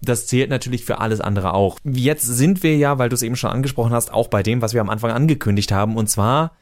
Das 0.02 0.26
zählt 0.26 0.50
natürlich 0.50 0.84
für 0.84 0.98
alles 0.98 1.20
andere 1.20 1.52
auch. 1.54 1.78
Jetzt 1.84 2.24
sind 2.24 2.62
wir 2.62 2.76
ja, 2.76 2.98
weil 2.98 3.08
du 3.08 3.14
es 3.14 3.22
eben 3.22 3.36
schon 3.36 3.50
angesprochen 3.50 3.92
hast, 3.92 4.12
auch 4.12 4.28
bei 4.28 4.42
dem, 4.42 4.62
was 4.62 4.72
wir 4.72 4.80
am 4.80 4.90
Anfang 4.90 5.10
angekündigt 5.10 5.72
haben, 5.72 5.96
und 5.96 6.08
zwar 6.08 6.52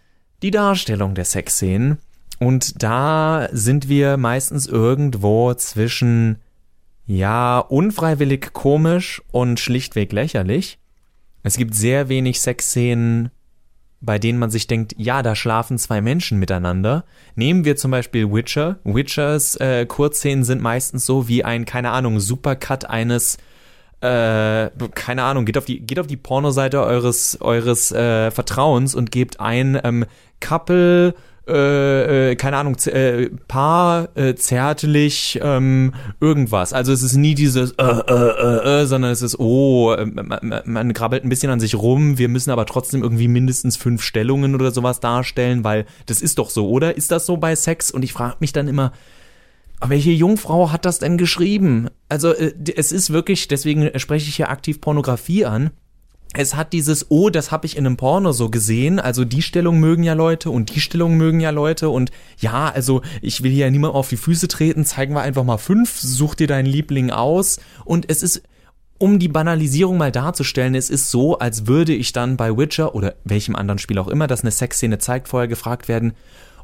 die 0.42 0.50
Darstellung 0.50 1.14
der 1.14 1.24
Sexszenen. 1.24 1.98
Und 2.40 2.82
da 2.82 3.48
sind 3.52 3.88
wir 3.88 4.16
meistens 4.16 4.66
irgendwo 4.66 5.54
zwischen, 5.54 6.38
ja, 7.06 7.58
unfreiwillig 7.58 8.52
komisch 8.52 9.22
und 9.30 9.60
schlichtweg 9.60 10.12
lächerlich. 10.12 10.78
Es 11.42 11.56
gibt 11.56 11.74
sehr 11.74 12.08
wenig 12.08 12.40
Sexszenen, 12.40 13.30
bei 14.00 14.18
denen 14.18 14.38
man 14.38 14.50
sich 14.50 14.66
denkt, 14.66 14.94
ja, 14.96 15.22
da 15.22 15.34
schlafen 15.34 15.78
zwei 15.78 16.00
Menschen 16.00 16.38
miteinander. 16.38 17.04
Nehmen 17.34 17.64
wir 17.64 17.76
zum 17.76 17.90
Beispiel 17.90 18.32
Witcher. 18.32 18.78
Witchers 18.84 19.56
äh, 19.56 19.86
Kurzszenen 19.86 20.44
sind 20.44 20.62
meistens 20.62 21.04
so 21.04 21.28
wie 21.28 21.44
ein, 21.44 21.64
keine 21.64 21.90
Ahnung, 21.90 22.20
Supercut 22.20 22.84
eines 22.84 23.38
äh, 24.00 24.70
keine 24.94 25.24
Ahnung, 25.24 25.44
geht 25.44 25.58
auf 25.58 25.64
die, 25.64 25.80
geht 25.80 25.98
auf 25.98 26.06
die 26.06 26.16
Pornoseite 26.16 26.80
eures, 26.80 27.40
eures 27.40 27.90
äh, 27.90 28.30
Vertrauens 28.30 28.94
und 28.94 29.10
gebt 29.10 29.40
ein 29.40 29.80
ähm, 29.82 30.04
Couple, 30.40 31.14
äh, 31.48 32.30
äh, 32.30 32.36
keine 32.36 32.56
Ahnung, 32.58 32.76
äh, 32.86 33.30
Paar, 33.48 34.16
äh, 34.16 34.34
zärtlich, 34.34 35.38
ähm, 35.42 35.94
irgendwas. 36.20 36.72
Also 36.72 36.92
es 36.92 37.02
ist 37.02 37.16
nie 37.16 37.34
dieses 37.34 37.72
äh, 37.72 37.84
äh, 37.84 38.12
äh, 38.12 38.82
äh, 38.82 38.86
sondern 38.86 39.10
es 39.10 39.22
ist, 39.22 39.38
oh, 39.38 39.92
äh, 39.92 40.06
man, 40.06 40.62
man 40.64 40.92
krabbelt 40.92 41.24
ein 41.24 41.28
bisschen 41.28 41.50
an 41.50 41.60
sich 41.60 41.74
rum, 41.74 42.18
wir 42.18 42.28
müssen 42.28 42.50
aber 42.50 42.66
trotzdem 42.66 43.02
irgendwie 43.02 43.28
mindestens 43.28 43.76
fünf 43.76 44.02
Stellungen 44.02 44.54
oder 44.54 44.70
sowas 44.70 45.00
darstellen, 45.00 45.64
weil 45.64 45.86
das 46.06 46.20
ist 46.20 46.38
doch 46.38 46.50
so, 46.50 46.68
oder? 46.68 46.96
Ist 46.96 47.10
das 47.10 47.26
so 47.26 47.36
bei 47.36 47.56
Sex? 47.56 47.90
Und 47.90 48.04
ich 48.04 48.12
frage 48.12 48.36
mich 48.40 48.52
dann 48.52 48.68
immer, 48.68 48.92
welche 49.84 50.10
Jungfrau 50.10 50.72
hat 50.72 50.84
das 50.84 50.98
denn 50.98 51.18
geschrieben? 51.18 51.88
Also 52.08 52.32
äh, 52.32 52.52
es 52.76 52.92
ist 52.92 53.12
wirklich, 53.12 53.48
deswegen 53.48 53.98
spreche 53.98 54.28
ich 54.28 54.36
hier 54.36 54.50
aktiv 54.50 54.80
Pornografie 54.80 55.44
an 55.44 55.70
es 56.34 56.54
hat 56.54 56.72
dieses, 56.72 57.10
oh, 57.10 57.30
das 57.30 57.50
habe 57.50 57.66
ich 57.66 57.76
in 57.76 57.86
einem 57.86 57.96
Porno 57.96 58.32
so 58.32 58.50
gesehen, 58.50 59.00
also 59.00 59.24
die 59.24 59.40
Stellung 59.40 59.80
mögen 59.80 60.02
ja 60.02 60.12
Leute 60.12 60.50
und 60.50 60.74
die 60.74 60.80
Stellung 60.80 61.16
mögen 61.16 61.40
ja 61.40 61.50
Leute. 61.50 61.88
Und 61.88 62.10
ja, 62.38 62.68
also 62.68 63.00
ich 63.22 63.42
will 63.42 63.50
hier 63.50 63.70
niemand 63.70 63.94
auf 63.94 64.08
die 64.08 64.18
Füße 64.18 64.46
treten, 64.48 64.84
zeigen 64.84 65.14
wir 65.14 65.22
einfach 65.22 65.44
mal 65.44 65.56
fünf, 65.56 65.98
such 65.98 66.34
dir 66.34 66.46
deinen 66.46 66.66
Liebling 66.66 67.10
aus. 67.10 67.60
Und 67.84 68.10
es 68.10 68.22
ist, 68.22 68.42
um 68.98 69.18
die 69.18 69.28
Banalisierung 69.28 69.96
mal 69.96 70.12
darzustellen, 70.12 70.74
es 70.74 70.90
ist 70.90 71.10
so, 71.10 71.38
als 71.38 71.66
würde 71.66 71.94
ich 71.94 72.12
dann 72.12 72.36
bei 72.36 72.56
Witcher 72.56 72.94
oder 72.94 73.14
welchem 73.24 73.56
anderen 73.56 73.78
Spiel 73.78 73.98
auch 73.98 74.08
immer, 74.08 74.26
das 74.26 74.42
eine 74.42 74.50
Sexszene 74.50 74.98
zeigt, 74.98 75.28
vorher 75.28 75.48
gefragt 75.48 75.88
werden, 75.88 76.12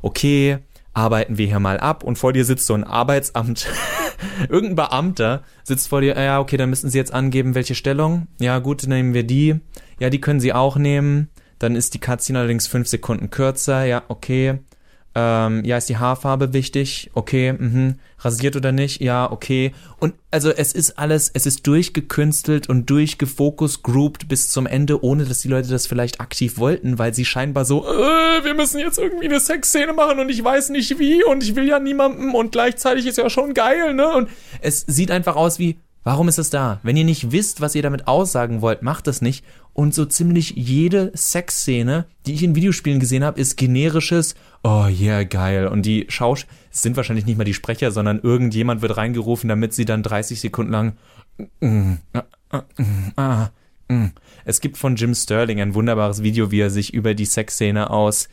okay, 0.02 0.58
arbeiten 0.94 1.36
wir 1.36 1.46
hier 1.46 1.60
mal 1.60 1.78
ab 1.78 2.04
und 2.04 2.16
vor 2.16 2.32
dir 2.32 2.44
sitzt 2.44 2.66
so 2.66 2.74
ein 2.74 2.84
Arbeitsamt, 2.84 3.66
irgendein 4.48 4.76
Beamter 4.76 5.42
sitzt 5.64 5.88
vor 5.88 6.00
dir, 6.00 6.16
ja, 6.20 6.40
okay, 6.40 6.56
dann 6.56 6.70
müssen 6.70 6.88
Sie 6.88 6.98
jetzt 6.98 7.12
angeben, 7.12 7.54
welche 7.54 7.74
Stellung. 7.74 8.28
Ja, 8.40 8.60
gut, 8.60 8.84
dann 8.84 8.90
nehmen 8.90 9.14
wir 9.14 9.24
die. 9.24 9.60
Ja, 9.98 10.10
die 10.10 10.20
können 10.20 10.40
Sie 10.40 10.52
auch 10.52 10.76
nehmen. 10.76 11.28
Dann 11.58 11.76
ist 11.76 11.94
die 11.94 12.00
Cutscene 12.00 12.38
allerdings 12.38 12.66
fünf 12.66 12.88
Sekunden 12.88 13.30
kürzer. 13.30 13.84
Ja, 13.84 14.02
okay. 14.08 14.58
Ähm, 15.16 15.64
ja, 15.64 15.76
ist 15.76 15.88
die 15.88 15.96
Haarfarbe 15.96 16.52
wichtig? 16.52 17.10
Okay, 17.14 17.52
mhm. 17.52 17.96
Rasiert 18.18 18.56
oder 18.56 18.72
nicht? 18.72 19.00
Ja, 19.00 19.30
okay. 19.30 19.72
Und 20.00 20.14
also 20.30 20.50
es 20.50 20.72
ist 20.72 20.98
alles, 20.98 21.30
es 21.32 21.46
ist 21.46 21.66
durchgekünstelt 21.66 22.68
und 22.68 22.90
durchgefocus 22.90 23.82
grouped 23.82 24.26
bis 24.28 24.48
zum 24.48 24.66
Ende, 24.66 25.04
ohne 25.04 25.24
dass 25.24 25.40
die 25.40 25.48
Leute 25.48 25.68
das 25.68 25.86
vielleicht 25.86 26.20
aktiv 26.20 26.58
wollten, 26.58 26.98
weil 26.98 27.14
sie 27.14 27.24
scheinbar 27.24 27.64
so, 27.64 27.86
äh, 27.86 28.44
wir 28.44 28.54
müssen 28.54 28.80
jetzt 28.80 28.98
irgendwie 28.98 29.26
eine 29.26 29.38
Sexszene 29.38 29.92
machen 29.92 30.18
und 30.18 30.30
ich 30.30 30.42
weiß 30.42 30.70
nicht 30.70 30.98
wie 30.98 31.22
und 31.22 31.44
ich 31.44 31.54
will 31.54 31.68
ja 31.68 31.78
niemandem 31.78 32.34
und 32.34 32.50
gleichzeitig 32.50 33.06
ist 33.06 33.18
ja 33.18 33.30
schon 33.30 33.54
geil, 33.54 33.94
ne? 33.94 34.08
Und 34.08 34.28
es 34.60 34.80
sieht 34.80 35.12
einfach 35.12 35.36
aus 35.36 35.60
wie, 35.60 35.78
Warum 36.04 36.28
ist 36.28 36.38
es 36.38 36.50
da? 36.50 36.80
Wenn 36.82 36.98
ihr 36.98 37.04
nicht 37.04 37.32
wisst, 37.32 37.62
was 37.62 37.74
ihr 37.74 37.82
damit 37.82 38.06
aussagen 38.06 38.60
wollt, 38.60 38.82
macht 38.82 39.06
das 39.06 39.22
nicht. 39.22 39.42
Und 39.72 39.94
so 39.94 40.04
ziemlich 40.04 40.50
jede 40.50 41.10
Sexszene, 41.16 42.04
die 42.26 42.34
ich 42.34 42.42
in 42.42 42.54
Videospielen 42.54 43.00
gesehen 43.00 43.24
habe, 43.24 43.40
ist 43.40 43.56
generisches, 43.56 44.34
oh 44.62 44.86
yeah, 44.86 45.24
geil. 45.24 45.66
Und 45.66 45.86
die 45.86 46.04
Schausch 46.08 46.46
sind 46.70 46.96
wahrscheinlich 46.96 47.24
nicht 47.24 47.38
mal 47.38 47.44
die 47.44 47.54
Sprecher, 47.54 47.90
sondern 47.90 48.20
irgendjemand 48.20 48.82
wird 48.82 48.98
reingerufen, 48.98 49.48
damit 49.48 49.72
sie 49.72 49.86
dann 49.86 50.02
30 50.02 50.40
Sekunden 50.40 50.72
lang 50.72 50.92
mm, 51.60 51.94
ah, 52.12 52.62
ah, 53.16 53.48
mm. 53.88 54.08
Es 54.44 54.60
gibt 54.60 54.76
von 54.76 54.96
Jim 54.96 55.14
Sterling 55.14 55.60
ein 55.60 55.74
wunderbares 55.74 56.22
Video, 56.22 56.50
wie 56.50 56.60
er 56.60 56.70
sich 56.70 56.92
über 56.92 57.14
die 57.14 57.24
Sexszene 57.24 57.88
aus 57.88 58.28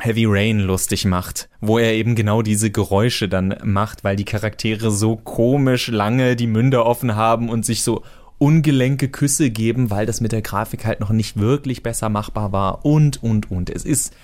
Heavy 0.00 0.24
Rain 0.26 0.60
lustig 0.60 1.04
macht, 1.04 1.48
wo 1.60 1.78
er 1.78 1.92
eben 1.92 2.14
genau 2.14 2.42
diese 2.42 2.70
Geräusche 2.70 3.28
dann 3.28 3.54
macht, 3.62 4.04
weil 4.04 4.16
die 4.16 4.24
Charaktere 4.24 4.90
so 4.90 5.16
komisch 5.16 5.88
lange 5.88 6.36
die 6.36 6.46
Münder 6.46 6.86
offen 6.86 7.16
haben 7.16 7.48
und 7.48 7.64
sich 7.64 7.82
so 7.82 8.02
ungelenke 8.38 9.08
Küsse 9.08 9.50
geben, 9.50 9.90
weil 9.90 10.06
das 10.06 10.20
mit 10.20 10.32
der 10.32 10.42
Grafik 10.42 10.86
halt 10.86 11.00
noch 11.00 11.10
nicht 11.10 11.38
wirklich 11.38 11.82
besser 11.82 12.08
machbar 12.08 12.52
war 12.52 12.84
und, 12.84 13.22
und, 13.22 13.50
und. 13.50 13.68
Es 13.68 13.84
ist 13.84 14.14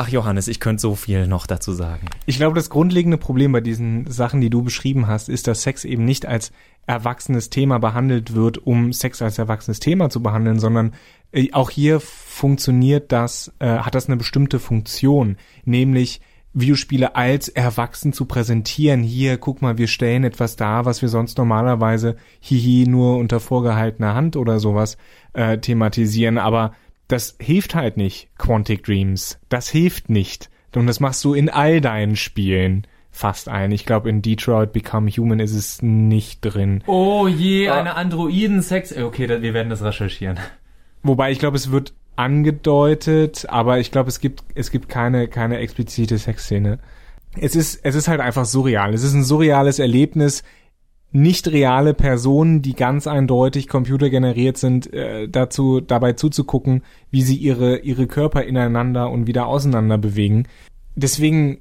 Ach 0.00 0.08
Johannes, 0.08 0.46
ich 0.46 0.60
könnte 0.60 0.80
so 0.80 0.94
viel 0.94 1.26
noch 1.26 1.48
dazu 1.48 1.72
sagen. 1.72 2.06
Ich 2.24 2.36
glaube, 2.36 2.54
das 2.54 2.70
grundlegende 2.70 3.18
Problem 3.18 3.50
bei 3.50 3.60
diesen 3.60 4.08
Sachen, 4.08 4.40
die 4.40 4.48
du 4.48 4.62
beschrieben 4.62 5.08
hast, 5.08 5.28
ist, 5.28 5.48
dass 5.48 5.62
Sex 5.62 5.84
eben 5.84 6.04
nicht 6.04 6.24
als 6.24 6.52
erwachsenes 6.86 7.50
Thema 7.50 7.78
behandelt 7.80 8.32
wird, 8.32 8.64
um 8.64 8.92
Sex 8.92 9.20
als 9.22 9.38
erwachsenes 9.38 9.80
Thema 9.80 10.08
zu 10.08 10.22
behandeln, 10.22 10.60
sondern 10.60 10.94
äh, 11.32 11.52
auch 11.52 11.70
hier 11.70 11.98
funktioniert 11.98 13.10
das, 13.10 13.52
äh, 13.58 13.66
hat 13.66 13.96
das 13.96 14.06
eine 14.06 14.16
bestimmte 14.16 14.60
Funktion, 14.60 15.36
nämlich 15.64 16.20
Videospiele 16.52 17.16
als 17.16 17.48
erwachsen 17.48 18.12
zu 18.12 18.24
präsentieren. 18.26 19.02
Hier, 19.02 19.36
guck 19.36 19.62
mal, 19.62 19.78
wir 19.78 19.88
stellen 19.88 20.22
etwas 20.22 20.54
dar, 20.54 20.84
was 20.84 21.02
wir 21.02 21.08
sonst 21.08 21.38
normalerweise 21.38 22.14
hihi 22.38 22.86
nur 22.86 23.16
unter 23.16 23.40
vorgehaltener 23.40 24.14
Hand 24.14 24.36
oder 24.36 24.60
sowas 24.60 24.96
äh, 25.32 25.58
thematisieren, 25.58 26.38
aber 26.38 26.72
das 27.08 27.36
hilft 27.40 27.74
halt 27.74 27.96
nicht, 27.96 28.28
Quantic 28.38 28.84
Dreams. 28.84 29.38
Das 29.48 29.68
hilft 29.68 30.10
nicht. 30.10 30.50
Und 30.74 30.86
das 30.86 31.00
machst 31.00 31.24
du 31.24 31.34
in 31.34 31.48
all 31.48 31.80
deinen 31.80 32.14
Spielen 32.14 32.86
fast 33.10 33.48
ein. 33.48 33.72
Ich 33.72 33.84
glaube, 33.84 34.08
in 34.10 34.22
Detroit 34.22 34.72
Become 34.72 35.10
Human 35.10 35.40
ist 35.40 35.54
es 35.54 35.82
nicht 35.82 36.40
drin. 36.42 36.84
Oh 36.86 37.26
je, 37.26 37.68
eine 37.70 37.96
Androiden-Sex. 37.96 38.96
Okay, 38.96 39.28
wir 39.42 39.54
werden 39.54 39.70
das 39.70 39.82
recherchieren. 39.82 40.38
Wobei 41.02 41.32
ich 41.32 41.38
glaube, 41.38 41.56
es 41.56 41.70
wird 41.70 41.94
angedeutet, 42.16 43.46
aber 43.48 43.78
ich 43.78 43.90
glaube, 43.90 44.08
es 44.08 44.20
gibt, 44.20 44.44
es 44.54 44.70
gibt 44.70 44.88
keine, 44.88 45.28
keine 45.28 45.58
explizite 45.58 46.18
Sexszene. 46.18 46.78
Es 47.36 47.56
ist, 47.56 47.80
es 47.84 47.94
ist 47.94 48.08
halt 48.08 48.20
einfach 48.20 48.44
surreal. 48.44 48.94
Es 48.94 49.02
ist 49.02 49.14
ein 49.14 49.24
surreales 49.24 49.78
Erlebnis, 49.78 50.42
nicht 51.10 51.48
reale 51.48 51.94
Personen, 51.94 52.60
die 52.60 52.74
ganz 52.74 53.06
eindeutig 53.06 53.68
computergeneriert 53.68 54.58
sind, 54.58 54.92
äh, 54.92 55.28
dazu 55.28 55.80
dabei 55.80 56.12
zuzugucken, 56.12 56.82
wie 57.10 57.22
sie 57.22 57.36
ihre 57.36 57.78
ihre 57.78 58.06
Körper 58.06 58.44
ineinander 58.44 59.10
und 59.10 59.26
wieder 59.26 59.46
auseinander 59.46 59.96
bewegen. 59.98 60.46
Deswegen 60.96 61.60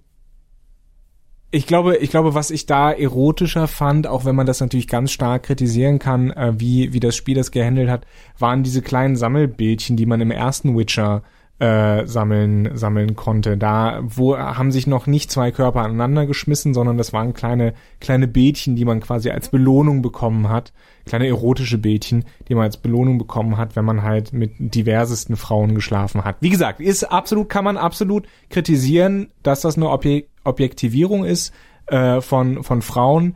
ich 1.49 1.65
glaube, 1.65 1.95
ich 1.97 2.09
glaube, 2.09 2.33
was 2.33 2.51
ich 2.51 2.65
da 2.65 2.91
erotischer 2.91 3.69
fand, 3.69 4.05
auch 4.05 4.25
wenn 4.25 4.35
man 4.35 4.45
das 4.45 4.59
natürlich 4.59 4.89
ganz 4.89 5.11
stark 5.11 5.43
kritisieren 5.43 5.97
kann, 5.97 6.31
äh, 6.31 6.53
wie 6.57 6.91
wie 6.91 6.99
das 6.99 7.15
Spiel 7.15 7.35
das 7.35 7.51
gehandelt 7.51 7.89
hat, 7.89 8.05
waren 8.37 8.63
diese 8.63 8.81
kleinen 8.81 9.15
Sammelbildchen, 9.15 9.95
die 9.95 10.05
man 10.05 10.19
im 10.19 10.31
ersten 10.31 10.77
Witcher 10.77 11.23
äh, 11.59 12.05
sammeln 12.05 12.77
sammeln 12.77 13.15
konnte. 13.15 13.57
Da 13.57 14.01
wo 14.03 14.37
haben 14.37 14.71
sich 14.71 14.85
noch 14.85 15.07
nicht 15.07 15.31
zwei 15.31 15.51
Körper 15.51 15.81
aneinander 15.81 16.25
geschmissen, 16.25 16.73
sondern 16.73 16.97
das 16.97 17.13
waren 17.13 17.33
kleine 17.33 17.73
kleine 17.99 18.27
Bildchen, 18.27 18.75
die 18.75 18.85
man 18.85 18.99
quasi 18.99 19.31
als 19.31 19.49
Belohnung 19.49 20.01
bekommen 20.01 20.49
hat, 20.49 20.71
kleine 21.05 21.27
erotische 21.27 21.79
Bildchen, 21.79 22.25
die 22.47 22.55
man 22.55 22.65
als 22.65 22.77
Belohnung 22.77 23.17
bekommen 23.17 23.57
hat, 23.57 23.75
wenn 23.75 23.85
man 23.85 24.03
halt 24.03 24.33
mit 24.33 24.51
diversesten 24.57 25.35
Frauen 25.35 25.73
geschlafen 25.73 26.23
hat. 26.23 26.37
Wie 26.41 26.49
gesagt, 26.49 26.79
ist 26.79 27.03
absolut 27.03 27.49
kann 27.49 27.63
man 27.63 27.77
absolut 27.77 28.27
kritisieren, 28.49 29.31
dass 29.41 29.61
das 29.61 29.77
eine 29.77 29.89
Objek 29.89 30.29
Objektivierung 30.43 31.25
ist 31.25 31.53
äh, 31.87 32.21
von 32.21 32.63
von 32.63 32.81
Frauen, 32.81 33.35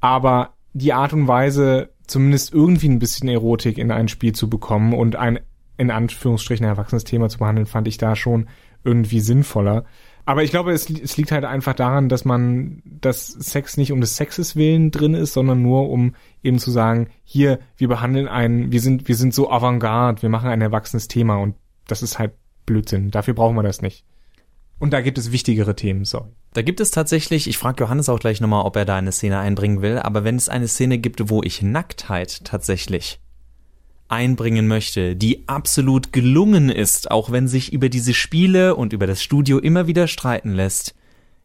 aber 0.00 0.54
die 0.72 0.92
Art 0.92 1.12
und 1.12 1.28
Weise 1.28 1.90
zumindest 2.06 2.52
irgendwie 2.52 2.88
ein 2.88 2.98
bisschen 2.98 3.28
Erotik 3.28 3.78
in 3.78 3.90
ein 3.92 4.08
Spiel 4.08 4.32
zu 4.32 4.48
bekommen 4.48 4.94
und 4.94 5.16
ein 5.16 5.38
in 5.78 5.90
Anführungsstrichen 5.90 6.66
ein 6.66 6.70
erwachsenes 6.70 7.04
Thema 7.04 7.28
zu 7.28 7.38
behandeln, 7.38 7.66
fand 7.66 7.88
ich 7.88 7.96
da 7.96 8.16
schon 8.16 8.48
irgendwie 8.84 9.20
sinnvoller. 9.20 9.84
Aber 10.26 10.42
ich 10.42 10.50
glaube, 10.50 10.72
es, 10.72 10.90
es 10.90 11.16
liegt 11.16 11.32
halt 11.32 11.46
einfach 11.46 11.72
daran, 11.72 12.10
dass 12.10 12.26
man, 12.26 12.82
dass 12.84 13.28
Sex 13.28 13.78
nicht 13.78 13.92
um 13.92 14.02
des 14.02 14.16
Sexes 14.16 14.56
willen 14.56 14.90
drin 14.90 15.14
ist, 15.14 15.32
sondern 15.32 15.62
nur 15.62 15.88
um 15.88 16.14
eben 16.42 16.58
zu 16.58 16.70
sagen, 16.70 17.08
hier, 17.24 17.60
wir 17.78 17.88
behandeln 17.88 18.28
einen, 18.28 18.70
wir 18.70 18.82
sind, 18.82 19.08
wir 19.08 19.16
sind 19.16 19.32
so 19.32 19.50
avantgarde, 19.50 20.20
wir 20.20 20.28
machen 20.28 20.50
ein 20.50 20.60
erwachsenes 20.60 21.08
Thema 21.08 21.36
und 21.36 21.54
das 21.86 22.02
ist 22.02 22.18
halt 22.18 22.32
Blödsinn. 22.66 23.10
Dafür 23.10 23.32
brauchen 23.32 23.56
wir 23.56 23.62
das 23.62 23.80
nicht. 23.80 24.04
Und 24.78 24.92
da 24.92 25.00
gibt 25.00 25.16
es 25.16 25.32
wichtigere 25.32 25.74
Themen, 25.74 26.04
sorry. 26.04 26.28
Da 26.52 26.62
gibt 26.62 26.80
es 26.80 26.90
tatsächlich, 26.90 27.48
ich 27.48 27.56
frage 27.56 27.84
Johannes 27.84 28.08
auch 28.08 28.20
gleich 28.20 28.40
nochmal, 28.40 28.64
ob 28.64 28.76
er 28.76 28.84
da 28.84 28.96
eine 28.96 29.12
Szene 29.12 29.38
einbringen 29.38 29.80
will, 29.80 29.98
aber 29.98 30.24
wenn 30.24 30.36
es 30.36 30.48
eine 30.48 30.68
Szene 30.68 30.98
gibt, 30.98 31.30
wo 31.30 31.42
ich 31.42 31.62
Nacktheit 31.62 32.44
tatsächlich 32.44 33.20
einbringen 34.08 34.66
möchte, 34.66 35.16
die 35.16 35.44
absolut 35.46 36.12
gelungen 36.12 36.70
ist, 36.70 37.10
auch 37.10 37.30
wenn 37.30 37.48
sich 37.48 37.72
über 37.72 37.88
diese 37.88 38.14
Spiele 38.14 38.74
und 38.74 38.92
über 38.92 39.06
das 39.06 39.22
Studio 39.22 39.58
immer 39.58 39.86
wieder 39.86 40.08
streiten 40.08 40.52
lässt. 40.52 40.94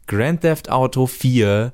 Grand 0.08 0.42
Theft 0.42 0.70
Auto 0.70 1.08
4 1.08 1.74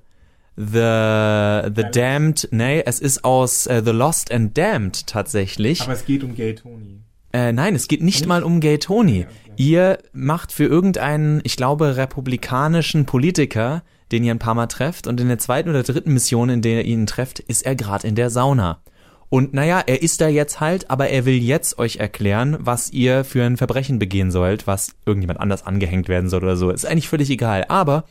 The 0.56 1.72
The 1.74 1.86
Damned, 1.92 2.50
nee, 2.52 2.84
es 2.86 3.00
ist 3.00 3.24
aus 3.24 3.66
äh, 3.68 3.82
The 3.84 3.92
Lost 3.92 4.32
and 4.32 4.58
Damned 4.58 5.08
tatsächlich. 5.08 5.82
Aber 5.82 5.94
es 5.94 6.06
geht 6.06 6.24
um 6.24 6.36
Gay 6.36 6.54
Tony. 6.54 7.00
Äh, 7.32 7.54
nein, 7.54 7.76
es 7.76 7.88
geht 7.88 8.02
nicht, 8.02 8.22
nicht? 8.22 8.28
mal 8.28 8.44
um 8.44 8.60
Gay 8.60 8.78
Tony. 8.78 9.22
Okay, 9.22 9.28
okay. 9.46 9.64
Ihr 9.64 10.00
macht 10.12 10.52
für 10.52 10.66
irgendeinen, 10.66 11.40
ich 11.44 11.56
glaube, 11.56 11.96
republikanischen 11.96 13.06
Politiker, 13.06 13.84
den 14.12 14.24
ihr 14.24 14.34
ein 14.34 14.40
paar 14.40 14.56
Mal 14.56 14.68
trefft, 14.68 15.08
und 15.08 15.22
in 15.22 15.30
der 15.30 15.38
zweiten 15.38 15.70
oder 15.70 15.84
dritten 15.84 16.14
Mission, 16.14 16.50
in 16.50 16.62
der 16.62 16.86
ihr 16.86 16.94
ihn 16.94 17.06
trefft, 17.06 17.40
ist 17.40 17.66
er 17.66 17.76
gerade 17.76 18.08
in 18.08 18.16
der 18.16 18.30
Sauna. 18.30 18.82
Und 19.30 19.54
naja, 19.54 19.82
er 19.86 20.02
ist 20.02 20.22
da 20.22 20.28
jetzt 20.28 20.60
halt, 20.60 20.90
aber 20.90 21.10
er 21.10 21.26
will 21.26 21.36
jetzt 21.36 21.78
euch 21.78 21.98
erklären, 21.98 22.58
was 22.60 22.92
ihr 22.92 23.24
für 23.24 23.44
ein 23.44 23.58
Verbrechen 23.58 24.00
begehen 24.00 24.32
sollt, 24.32 24.66
was 24.66 24.96
irgendjemand 25.06 25.40
anders 25.40 25.66
angehängt 25.66 26.10
werden 26.10 26.30
soll 26.30 26.44
oder 26.44 26.58
so. 26.58 26.72
Ist 26.72 26.86
eigentlich 26.86 27.10
völlig 27.10 27.30
egal. 27.30 27.66
Aber 27.70 28.06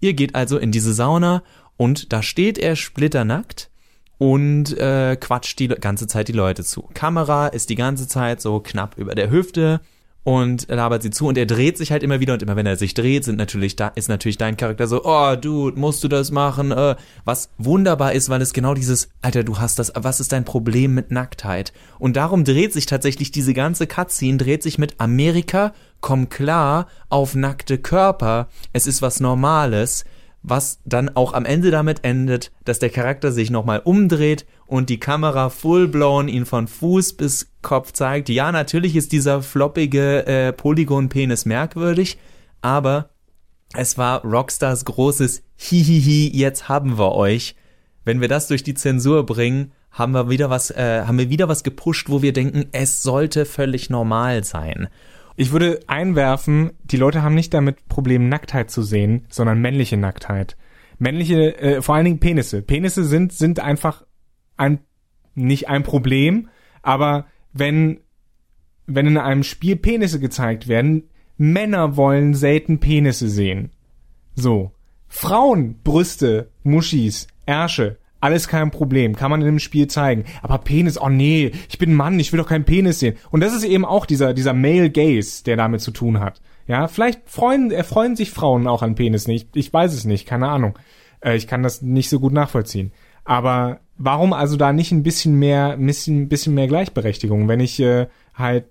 ihr 0.00 0.14
geht 0.14 0.36
also 0.36 0.58
in 0.58 0.70
diese 0.70 0.94
Sauna 0.94 1.42
und 1.76 2.12
da 2.12 2.22
steht 2.22 2.58
er 2.58 2.76
splitternackt 2.76 3.70
und 4.18 4.78
äh, 4.78 5.16
quatscht 5.16 5.58
die 5.58 5.66
ganze 5.66 6.06
Zeit 6.06 6.28
die 6.28 6.32
Leute 6.32 6.62
zu. 6.62 6.82
Kamera 6.94 7.48
ist 7.48 7.70
die 7.70 7.74
ganze 7.74 8.06
Zeit 8.06 8.40
so 8.40 8.60
knapp 8.60 8.96
über 8.96 9.16
der 9.16 9.30
Hüfte 9.30 9.80
und 10.24 10.68
labert 10.68 11.02
sie 11.02 11.10
zu 11.10 11.26
und 11.26 11.36
er 11.36 11.46
dreht 11.46 11.76
sich 11.76 11.90
halt 11.90 12.02
immer 12.02 12.20
wieder 12.20 12.34
und 12.34 12.42
immer 12.42 12.56
wenn 12.56 12.66
er 12.66 12.76
sich 12.76 12.94
dreht, 12.94 13.24
sind 13.24 13.36
natürlich 13.36 13.76
da 13.76 13.88
ist 13.88 14.08
natürlich 14.08 14.38
dein 14.38 14.56
Charakter 14.56 14.86
so, 14.86 15.04
oh 15.04 15.34
Dude, 15.36 15.78
musst 15.78 16.04
du 16.04 16.08
das 16.08 16.30
machen? 16.30 16.70
Äh, 16.70 16.96
was 17.24 17.50
wunderbar 17.58 18.12
ist, 18.12 18.28
weil 18.28 18.42
es 18.42 18.52
genau 18.52 18.74
dieses, 18.74 19.08
Alter, 19.20 19.42
du 19.42 19.58
hast 19.58 19.78
das, 19.78 19.92
was 19.96 20.20
ist 20.20 20.32
dein 20.32 20.44
Problem 20.44 20.94
mit 20.94 21.10
Nacktheit? 21.10 21.72
Und 21.98 22.16
darum 22.16 22.44
dreht 22.44 22.72
sich 22.72 22.86
tatsächlich 22.86 23.32
diese 23.32 23.54
ganze 23.54 23.86
Cutscene 23.86 24.38
dreht 24.38 24.62
sich 24.62 24.78
mit 24.78 25.00
Amerika, 25.00 25.72
komm 26.00 26.28
klar 26.28 26.86
auf 27.08 27.34
nackte 27.34 27.78
Körper. 27.78 28.48
Es 28.72 28.86
ist 28.86 29.02
was 29.02 29.20
Normales 29.20 30.04
was 30.42 30.80
dann 30.84 31.08
auch 31.14 31.32
am 31.34 31.44
Ende 31.44 31.70
damit 31.70 32.04
endet, 32.04 32.50
dass 32.64 32.78
der 32.78 32.90
Charakter 32.90 33.30
sich 33.30 33.50
nochmal 33.50 33.80
umdreht 33.84 34.44
und 34.66 34.90
die 34.90 34.98
Kamera 34.98 35.50
full-blown 35.50 36.28
ihn 36.28 36.46
von 36.46 36.66
Fuß 36.66 37.14
bis 37.16 37.52
Kopf 37.62 37.92
zeigt. 37.92 38.28
Ja, 38.28 38.50
natürlich 38.50 38.96
ist 38.96 39.12
dieser 39.12 39.42
floppige 39.42 40.26
äh, 40.26 40.52
Polygon-Penis 40.52 41.44
merkwürdig, 41.44 42.18
aber 42.60 43.10
es 43.74 43.96
war 43.96 44.22
Rockstars 44.24 44.84
großes 44.84 45.42
Hihihi, 45.56 46.30
jetzt 46.36 46.68
haben 46.68 46.98
wir 46.98 47.12
euch. 47.12 47.54
Wenn 48.04 48.20
wir 48.20 48.28
das 48.28 48.48
durch 48.48 48.64
die 48.64 48.74
Zensur 48.74 49.24
bringen, 49.24 49.72
haben 49.92 50.12
wir 50.12 50.28
wieder 50.28 50.50
was, 50.50 50.70
äh, 50.70 51.04
haben 51.06 51.18
wir 51.18 51.30
wieder 51.30 51.48
was 51.48 51.62
gepusht, 51.62 52.08
wo 52.08 52.20
wir 52.22 52.32
denken, 52.32 52.66
es 52.72 53.02
sollte 53.02 53.44
völlig 53.44 53.90
normal 53.90 54.42
sein. 54.42 54.88
Ich 55.36 55.52
würde 55.52 55.80
einwerfen, 55.86 56.72
die 56.84 56.96
Leute 56.96 57.22
haben 57.22 57.34
nicht 57.34 57.54
damit 57.54 57.88
Problem, 57.88 58.28
Nacktheit 58.28 58.70
zu 58.70 58.82
sehen, 58.82 59.26
sondern 59.28 59.60
männliche 59.60 59.96
Nacktheit. 59.96 60.56
Männliche, 60.98 61.58
äh, 61.58 61.82
vor 61.82 61.94
allen 61.94 62.04
Dingen 62.04 62.20
Penisse. 62.20 62.62
Penisse 62.62 63.04
sind, 63.04 63.32
sind 63.32 63.60
einfach 63.60 64.04
ein, 64.56 64.80
nicht 65.34 65.68
ein 65.68 65.82
Problem, 65.82 66.48
aber 66.82 67.26
wenn, 67.52 68.00
wenn 68.86 69.06
in 69.06 69.18
einem 69.18 69.42
Spiel 69.42 69.76
Penisse 69.76 70.20
gezeigt 70.20 70.68
werden, 70.68 71.04
Männer 71.36 71.96
wollen 71.96 72.34
selten 72.34 72.78
Penisse 72.78 73.28
sehen. 73.28 73.70
So. 74.34 74.72
Frauen, 75.08 75.80
Brüste, 75.82 76.50
Muschis, 76.62 77.26
Ärsche, 77.44 77.98
alles 78.22 78.46
kein 78.46 78.70
Problem, 78.70 79.16
kann 79.16 79.30
man 79.30 79.40
in 79.40 79.46
dem 79.46 79.58
Spiel 79.58 79.88
zeigen. 79.88 80.24
Aber 80.42 80.58
Penis, 80.58 81.00
oh 81.00 81.08
nee, 81.08 81.50
ich 81.68 81.78
bin 81.78 81.92
Mann, 81.94 82.20
ich 82.20 82.32
will 82.32 82.38
doch 82.38 82.48
keinen 82.48 82.64
Penis 82.64 83.00
sehen. 83.00 83.16
Und 83.30 83.40
das 83.40 83.52
ist 83.52 83.64
eben 83.64 83.84
auch 83.84 84.06
dieser, 84.06 84.32
dieser 84.32 84.54
Male 84.54 84.90
Gaze, 84.90 85.42
der 85.44 85.56
damit 85.56 85.80
zu 85.80 85.90
tun 85.90 86.20
hat. 86.20 86.40
Ja, 86.68 86.86
vielleicht 86.86 87.28
freuen, 87.28 87.72
erfreuen 87.72 88.14
sich 88.14 88.30
Frauen 88.30 88.68
auch 88.68 88.82
an 88.82 88.94
Penis 88.94 89.26
nicht. 89.26 89.56
Ich 89.56 89.72
weiß 89.72 89.92
es 89.92 90.04
nicht, 90.04 90.26
keine 90.26 90.48
Ahnung. 90.48 90.78
Äh, 91.20 91.36
ich 91.36 91.48
kann 91.48 91.64
das 91.64 91.82
nicht 91.82 92.08
so 92.08 92.20
gut 92.20 92.32
nachvollziehen. 92.32 92.92
Aber 93.24 93.80
warum 93.98 94.32
also 94.32 94.56
da 94.56 94.72
nicht 94.72 94.92
ein 94.92 95.02
bisschen 95.02 95.38
mehr, 95.38 95.72
ein 95.72 95.86
bisschen, 95.86 96.28
bisschen 96.28 96.54
mehr 96.54 96.68
Gleichberechtigung, 96.68 97.48
wenn 97.48 97.60
ich 97.60 97.80
äh, 97.80 98.06
halt 98.34 98.66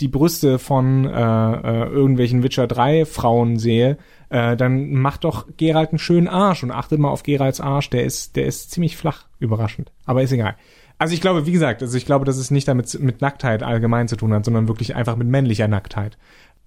die 0.00 0.08
Brüste 0.08 0.58
von 0.58 1.04
äh, 1.04 1.10
äh, 1.10 1.88
irgendwelchen 1.88 2.42
Witcher 2.42 2.66
3 2.66 3.04
Frauen 3.04 3.58
sehe, 3.58 3.96
äh, 4.28 4.56
dann 4.56 4.94
macht 4.94 5.24
doch 5.24 5.46
Geralt 5.56 5.90
einen 5.90 5.98
schönen 5.98 6.28
Arsch 6.28 6.62
und 6.62 6.72
achtet 6.72 6.98
mal 6.98 7.10
auf 7.10 7.22
Geralts 7.22 7.60
Arsch, 7.60 7.90
der 7.90 8.04
ist, 8.04 8.36
der 8.36 8.46
ist 8.46 8.70
ziemlich 8.70 8.96
flach, 8.96 9.26
überraschend. 9.38 9.92
Aber 10.04 10.22
ist 10.22 10.32
egal. 10.32 10.56
Also 10.98 11.14
ich 11.14 11.20
glaube, 11.20 11.46
wie 11.46 11.52
gesagt, 11.52 11.82
also 11.82 11.96
ich 11.96 12.06
glaube, 12.06 12.24
dass 12.24 12.36
es 12.36 12.50
nicht 12.50 12.66
damit 12.66 12.98
mit 13.00 13.20
Nacktheit 13.20 13.62
allgemein 13.62 14.08
zu 14.08 14.16
tun 14.16 14.32
hat, 14.32 14.44
sondern 14.44 14.68
wirklich 14.68 14.94
einfach 14.94 15.16
mit 15.16 15.28
männlicher 15.28 15.68
Nacktheit. 15.68 16.18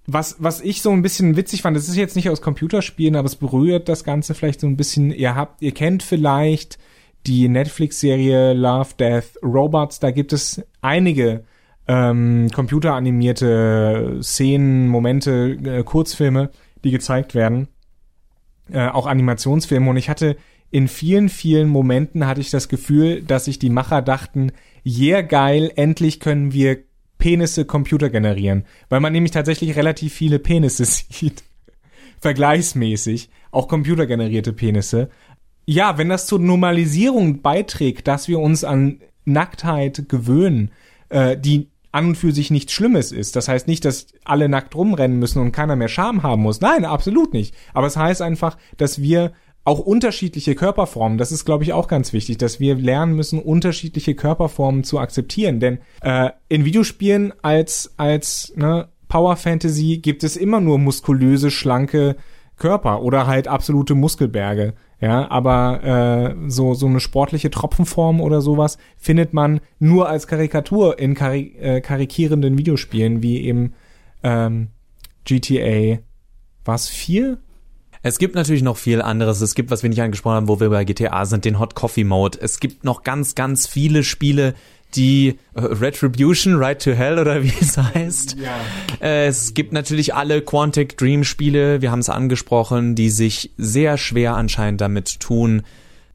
Was, 0.06 0.36
was 0.38 0.60
ich 0.62 0.80
so 0.80 0.90
ein 0.90 1.02
bisschen 1.02 1.36
witzig 1.36 1.62
fand, 1.62 1.76
das 1.76 1.88
ist 1.88 1.96
jetzt 1.96 2.16
nicht 2.16 2.30
aus 2.30 2.40
Computerspielen, 2.40 3.16
aber 3.16 3.26
es 3.26 3.36
berührt 3.36 3.88
das 3.88 4.04
Ganze 4.04 4.34
vielleicht 4.34 4.60
so 4.60 4.66
ein 4.66 4.76
bisschen. 4.76 5.10
Ihr 5.10 5.34
habt, 5.34 5.60
ihr 5.60 5.72
kennt 5.72 6.02
vielleicht 6.02 6.78
die 7.26 7.48
Netflix-Serie 7.48 8.54
Love, 8.54 8.94
Death, 8.98 9.38
Robots. 9.42 10.00
Da 10.00 10.10
gibt 10.10 10.32
es 10.32 10.62
einige 10.80 11.44
ähm, 11.88 12.48
computeranimierte 12.54 14.18
Szenen, 14.22 14.88
Momente, 14.88 15.58
äh, 15.64 15.82
Kurzfilme, 15.82 16.50
die 16.84 16.90
gezeigt 16.90 17.34
werden. 17.34 17.68
Äh, 18.70 18.88
auch 18.88 19.06
Animationsfilme. 19.06 19.88
Und 19.88 19.96
ich 19.96 20.10
hatte 20.10 20.36
in 20.70 20.86
vielen, 20.86 21.30
vielen 21.30 21.68
Momenten 21.68 22.26
hatte 22.26 22.42
ich 22.42 22.50
das 22.50 22.68
Gefühl, 22.68 23.22
dass 23.22 23.46
sich 23.46 23.58
die 23.58 23.70
Macher 23.70 24.02
dachten, 24.02 24.52
yeah, 24.84 25.22
geil, 25.22 25.72
endlich 25.76 26.20
können 26.20 26.52
wir 26.52 26.78
Penisse 27.16 27.64
Computer 27.64 28.10
generieren. 28.10 28.66
Weil 28.90 29.00
man 29.00 29.14
nämlich 29.14 29.32
tatsächlich 29.32 29.74
relativ 29.74 30.12
viele 30.12 30.38
Penisse 30.38 30.84
sieht. 30.86 31.42
Vergleichsmäßig. 32.20 33.30
Auch 33.50 33.66
computergenerierte 33.66 34.52
Penisse. 34.52 35.08
Ja, 35.64 35.96
wenn 35.96 36.10
das 36.10 36.26
zur 36.26 36.38
Normalisierung 36.38 37.40
beiträgt, 37.40 38.08
dass 38.08 38.28
wir 38.28 38.40
uns 38.40 38.62
an 38.62 39.00
Nacktheit 39.24 40.08
gewöhnen, 40.08 40.70
äh, 41.08 41.36
die 41.36 41.68
an 41.92 42.08
und 42.08 42.16
für 42.16 42.32
sich 42.32 42.50
nichts 42.50 42.72
Schlimmes 42.72 43.12
ist. 43.12 43.36
Das 43.36 43.48
heißt 43.48 43.66
nicht, 43.66 43.84
dass 43.84 44.06
alle 44.24 44.48
nackt 44.48 44.74
rumrennen 44.74 45.18
müssen 45.18 45.40
und 45.40 45.52
keiner 45.52 45.76
mehr 45.76 45.88
Scham 45.88 46.22
haben 46.22 46.42
muss. 46.42 46.60
Nein, 46.60 46.84
absolut 46.84 47.32
nicht. 47.32 47.54
Aber 47.72 47.86
es 47.86 47.96
heißt 47.96 48.22
einfach, 48.22 48.56
dass 48.76 49.00
wir 49.00 49.32
auch 49.64 49.80
unterschiedliche 49.80 50.54
Körperformen, 50.54 51.18
das 51.18 51.30
ist, 51.30 51.44
glaube 51.44 51.62
ich, 51.64 51.74
auch 51.74 51.88
ganz 51.88 52.12
wichtig, 52.14 52.38
dass 52.38 52.58
wir 52.58 52.74
lernen 52.74 53.14
müssen, 53.14 53.38
unterschiedliche 53.38 54.14
Körperformen 54.14 54.82
zu 54.82 54.98
akzeptieren. 54.98 55.60
Denn 55.60 55.78
äh, 56.00 56.30
in 56.48 56.64
Videospielen 56.64 57.34
als, 57.42 57.92
als 57.98 58.52
ne, 58.56 58.88
Power 59.08 59.36
Fantasy 59.36 59.98
gibt 59.98 60.24
es 60.24 60.36
immer 60.36 60.60
nur 60.60 60.78
muskulöse, 60.78 61.50
schlanke 61.50 62.16
Körper 62.56 63.02
oder 63.02 63.26
halt 63.26 63.46
absolute 63.46 63.94
Muskelberge. 63.94 64.74
Ja, 65.00 65.30
aber 65.30 65.84
äh, 65.84 66.50
so 66.50 66.74
so 66.74 66.86
eine 66.86 66.98
sportliche 66.98 67.50
Tropfenform 67.50 68.20
oder 68.20 68.40
sowas 68.40 68.78
findet 68.96 69.32
man 69.32 69.60
nur 69.78 70.08
als 70.08 70.26
Karikatur 70.26 70.98
in 70.98 71.14
kari 71.14 71.54
äh, 71.60 71.80
karikierenden 71.80 72.58
Videospielen 72.58 73.22
wie 73.22 73.42
eben 73.42 73.74
ähm, 74.24 74.68
GTA 75.24 75.98
was 76.64 76.88
vier 76.88 77.38
es 78.08 78.18
gibt 78.18 78.34
natürlich 78.34 78.62
noch 78.62 78.76
viel 78.76 79.02
anderes. 79.02 79.40
Es 79.40 79.54
gibt, 79.54 79.70
was 79.70 79.82
wir 79.82 79.90
nicht 79.90 80.02
angesprochen 80.02 80.34
haben, 80.34 80.48
wo 80.48 80.60
wir 80.60 80.70
bei 80.70 80.84
GTA 80.84 81.24
sind, 81.26 81.44
den 81.44 81.58
Hot 81.58 81.74
Coffee 81.74 82.04
Mode. 82.04 82.38
Es 82.40 82.58
gibt 82.58 82.84
noch 82.84 83.02
ganz, 83.02 83.34
ganz 83.34 83.66
viele 83.66 84.02
Spiele, 84.02 84.54
die 84.94 85.38
äh, 85.54 85.60
Retribution, 85.60 86.56
Right 86.56 86.82
to 86.82 86.92
Hell 86.92 87.18
oder 87.18 87.42
wie 87.42 87.52
es 87.60 87.76
heißt. 87.76 88.36
Ja. 88.38 88.58
Äh, 89.00 89.26
es 89.26 89.54
gibt 89.54 89.72
natürlich 89.72 90.14
alle 90.14 90.40
Quantic 90.42 90.96
Dream 90.96 91.24
Spiele, 91.24 91.82
wir 91.82 91.90
haben 91.90 92.00
es 92.00 92.08
angesprochen, 92.08 92.94
die 92.94 93.10
sich 93.10 93.52
sehr 93.56 93.98
schwer 93.98 94.34
anscheinend 94.34 94.80
damit 94.80 95.20
tun, 95.20 95.62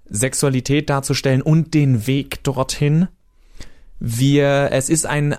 Sexualität 0.09 0.89
darzustellen 0.89 1.41
und 1.41 1.73
den 1.73 2.07
Weg 2.07 2.43
dorthin. 2.43 3.07
Wir, 3.99 4.69
es 4.71 4.89
ist 4.89 5.05
ein 5.05 5.35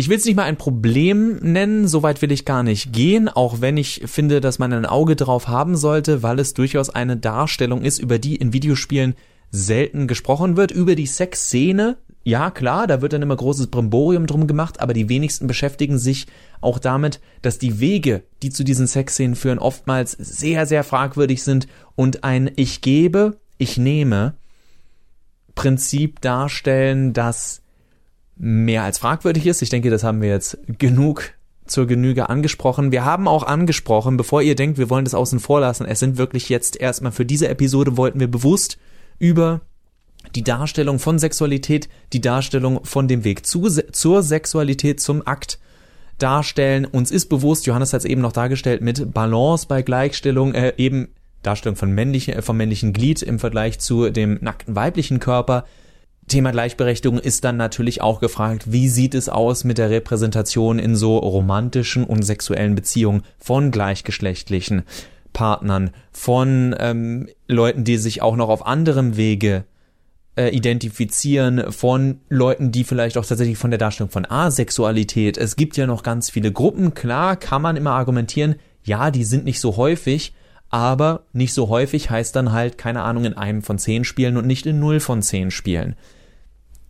ich 0.00 0.08
will 0.08 0.16
es 0.16 0.24
nicht 0.24 0.34
mal 0.34 0.44
ein 0.44 0.56
Problem 0.56 1.36
nennen, 1.42 1.86
soweit 1.86 2.22
will 2.22 2.32
ich 2.32 2.46
gar 2.46 2.62
nicht 2.62 2.90
gehen, 2.90 3.28
auch 3.28 3.60
wenn 3.60 3.76
ich 3.76 4.00
finde, 4.06 4.40
dass 4.40 4.58
man 4.58 4.72
ein 4.72 4.86
Auge 4.86 5.14
drauf 5.14 5.46
haben 5.46 5.76
sollte, 5.76 6.22
weil 6.22 6.38
es 6.38 6.54
durchaus 6.54 6.88
eine 6.88 7.18
Darstellung 7.18 7.82
ist, 7.82 7.98
über 7.98 8.18
die 8.18 8.36
in 8.36 8.54
Videospielen 8.54 9.14
selten 9.50 10.06
gesprochen 10.06 10.56
wird, 10.56 10.70
über 10.70 10.94
die 10.94 11.06
Sexszene. 11.06 11.98
Ja, 12.24 12.50
klar, 12.50 12.86
da 12.86 13.02
wird 13.02 13.12
dann 13.12 13.20
immer 13.20 13.36
großes 13.36 13.66
Brimborium 13.66 14.26
drum 14.26 14.46
gemacht, 14.46 14.80
aber 14.80 14.94
die 14.94 15.10
wenigsten 15.10 15.46
beschäftigen 15.46 15.98
sich 15.98 16.26
auch 16.62 16.78
damit, 16.78 17.20
dass 17.42 17.58
die 17.58 17.78
Wege, 17.78 18.22
die 18.42 18.48
zu 18.48 18.64
diesen 18.64 18.86
Sexszenen 18.86 19.36
führen, 19.36 19.58
oftmals 19.58 20.12
sehr, 20.12 20.64
sehr 20.64 20.82
fragwürdig 20.82 21.42
sind 21.42 21.68
und 21.94 22.24
ein 22.24 22.50
Ich 22.56 22.80
gebe, 22.80 23.36
ich 23.58 23.76
nehme 23.76 24.32
Prinzip 25.54 26.22
darstellen, 26.22 27.12
das 27.12 27.60
mehr 28.40 28.84
als 28.84 28.98
fragwürdig 28.98 29.46
ist. 29.46 29.60
Ich 29.60 29.68
denke, 29.68 29.90
das 29.90 30.02
haben 30.02 30.22
wir 30.22 30.30
jetzt 30.30 30.58
genug 30.78 31.34
zur 31.66 31.86
Genüge 31.86 32.28
angesprochen. 32.28 32.90
Wir 32.90 33.04
haben 33.04 33.28
auch 33.28 33.44
angesprochen, 33.44 34.16
bevor 34.16 34.42
ihr 34.42 34.56
denkt, 34.56 34.78
wir 34.78 34.90
wollen 34.90 35.04
das 35.04 35.14
außen 35.14 35.38
vor 35.38 35.60
lassen, 35.60 35.84
es 35.84 36.00
sind 36.00 36.16
wirklich 36.16 36.48
jetzt 36.48 36.80
erstmal 36.80 37.12
für 37.12 37.26
diese 37.26 37.48
Episode 37.48 37.96
wollten 37.96 38.18
wir 38.18 38.28
bewusst 38.28 38.78
über 39.18 39.60
die 40.34 40.42
Darstellung 40.42 40.98
von 40.98 41.18
Sexualität, 41.18 41.88
die 42.12 42.20
Darstellung 42.20 42.84
von 42.84 43.08
dem 43.08 43.24
Weg 43.24 43.46
zu, 43.46 43.68
zur 43.68 44.22
Sexualität, 44.22 45.00
zum 45.00 45.26
Akt 45.26 45.58
darstellen. 46.18 46.86
Uns 46.86 47.10
ist 47.10 47.28
bewusst, 47.28 47.66
Johannes 47.66 47.92
hat 47.92 48.00
es 48.00 48.04
eben 48.04 48.20
noch 48.20 48.32
dargestellt, 48.32 48.80
mit 48.80 49.12
Balance 49.12 49.66
bei 49.68 49.82
Gleichstellung, 49.82 50.54
äh, 50.54 50.74
eben 50.76 51.08
Darstellung 51.42 51.76
von 51.76 51.92
männlichen, 51.92 52.34
äh, 52.34 52.42
vom 52.42 52.56
männlichen 52.56 52.92
Glied 52.92 53.22
im 53.22 53.38
Vergleich 53.38 53.78
zu 53.78 54.10
dem 54.10 54.38
nackten 54.40 54.74
weiblichen 54.74 55.20
Körper, 55.20 55.64
Thema 56.30 56.50
Gleichberechtigung 56.50 57.18
ist 57.18 57.44
dann 57.44 57.58
natürlich 57.58 58.00
auch 58.00 58.20
gefragt, 58.20 58.72
wie 58.72 58.88
sieht 58.88 59.14
es 59.14 59.28
aus 59.28 59.64
mit 59.64 59.76
der 59.76 59.90
Repräsentation 59.90 60.78
in 60.78 60.96
so 60.96 61.18
romantischen 61.18 62.04
und 62.04 62.22
sexuellen 62.22 62.74
Beziehungen 62.74 63.22
von 63.38 63.70
gleichgeschlechtlichen 63.70 64.84
Partnern, 65.32 65.90
von 66.10 66.74
ähm, 66.78 67.28
Leuten, 67.46 67.84
die 67.84 67.98
sich 67.98 68.22
auch 68.22 68.36
noch 68.36 68.48
auf 68.48 68.66
anderem 68.66 69.16
Wege 69.16 69.64
äh, 70.36 70.48
identifizieren, 70.48 71.70
von 71.72 72.20
Leuten, 72.28 72.72
die 72.72 72.84
vielleicht 72.84 73.18
auch 73.18 73.26
tatsächlich 73.26 73.58
von 73.58 73.70
der 73.70 73.78
Darstellung 73.78 74.10
von 74.10 74.24
Asexualität. 74.24 75.36
Es 75.36 75.56
gibt 75.56 75.76
ja 75.76 75.86
noch 75.86 76.02
ganz 76.02 76.30
viele 76.30 76.52
Gruppen, 76.52 76.94
klar 76.94 77.36
kann 77.36 77.62
man 77.62 77.76
immer 77.76 77.92
argumentieren, 77.92 78.56
ja, 78.82 79.10
die 79.10 79.24
sind 79.24 79.44
nicht 79.44 79.60
so 79.60 79.76
häufig, 79.76 80.32
aber 80.70 81.24
nicht 81.32 81.52
so 81.52 81.68
häufig 81.68 82.10
heißt 82.10 82.34
dann 82.34 82.52
halt, 82.52 82.78
keine 82.78 83.02
Ahnung, 83.02 83.24
in 83.24 83.34
einem 83.34 83.62
von 83.62 83.78
zehn 83.78 84.04
Spielen 84.04 84.36
und 84.36 84.46
nicht 84.46 84.66
in 84.66 84.78
null 84.78 85.00
von 85.00 85.20
zehn 85.20 85.50
Spielen. 85.50 85.96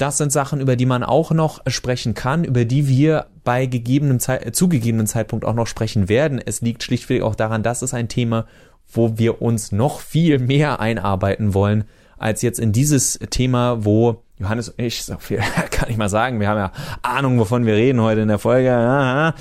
Das 0.01 0.17
sind 0.17 0.33
Sachen, 0.33 0.61
über 0.63 0.77
die 0.77 0.87
man 0.87 1.03
auch 1.03 1.31
noch 1.31 1.61
sprechen 1.67 2.15
kann, 2.15 2.43
über 2.43 2.65
die 2.65 2.89
wir 2.89 3.27
bei 3.45 3.67
gegebenem 3.67 4.19
Zeit, 4.19 4.47
äh, 4.47 4.51
zugegebenen 4.51 5.07
Zeitpunkt 5.07 5.45
auch 5.45 5.53
noch 5.53 5.67
sprechen 5.67 6.09
werden. 6.09 6.41
Es 6.43 6.63
liegt 6.63 6.83
schlichtweg 6.83 7.21
auch 7.21 7.35
daran, 7.35 7.63
dass 7.63 7.83
es 7.83 7.93
ein 7.93 8.09
Thema, 8.09 8.47
wo 8.91 9.19
wir 9.19 9.43
uns 9.43 9.73
noch 9.73 10.01
viel 10.01 10.39
mehr 10.39 10.81
einarbeiten 10.81 11.53
wollen, 11.53 11.85
als 12.17 12.41
jetzt 12.41 12.59
in 12.59 12.73
dieses 12.73 13.19
Thema, 13.29 13.85
wo 13.85 14.23
Johannes 14.39 14.71
und 14.71 14.83
ich, 14.83 15.05
so 15.05 15.19
viel 15.19 15.41
kann 15.71 15.91
ich 15.91 15.99
mal 15.99 16.09
sagen, 16.09 16.41
wir 16.41 16.49
haben 16.49 16.57
ja 16.57 16.73
Ahnung, 17.03 17.39
wovon 17.39 17.67
wir 17.67 17.75
reden 17.75 18.01
heute 18.01 18.23
in 18.23 18.29
der 18.29 18.39
Folge. 18.39 19.35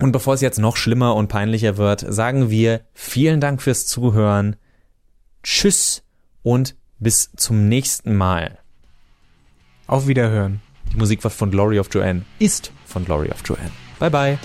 Und 0.00 0.12
bevor 0.12 0.34
es 0.34 0.42
jetzt 0.42 0.60
noch 0.60 0.76
schlimmer 0.76 1.16
und 1.16 1.26
peinlicher 1.26 1.76
wird, 1.76 2.06
sagen 2.08 2.50
wir 2.50 2.82
vielen 2.94 3.40
Dank 3.40 3.60
fürs 3.60 3.86
Zuhören. 3.86 4.54
Tschüss 5.42 6.04
und 6.44 6.76
bis 7.00 7.32
zum 7.34 7.68
nächsten 7.68 8.14
Mal. 8.14 8.58
Auf 9.86 10.06
Wiederhören. 10.06 10.60
Die 10.92 10.96
Musik 10.96 11.22
war 11.24 11.30
von 11.30 11.50
Glory 11.50 11.78
of 11.78 11.88
Joanne. 11.92 12.24
Ist 12.38 12.72
von 12.86 13.04
Glory 13.04 13.30
of 13.30 13.42
Joanne. 13.44 13.70
Bye 13.98 14.10
bye. 14.10 14.38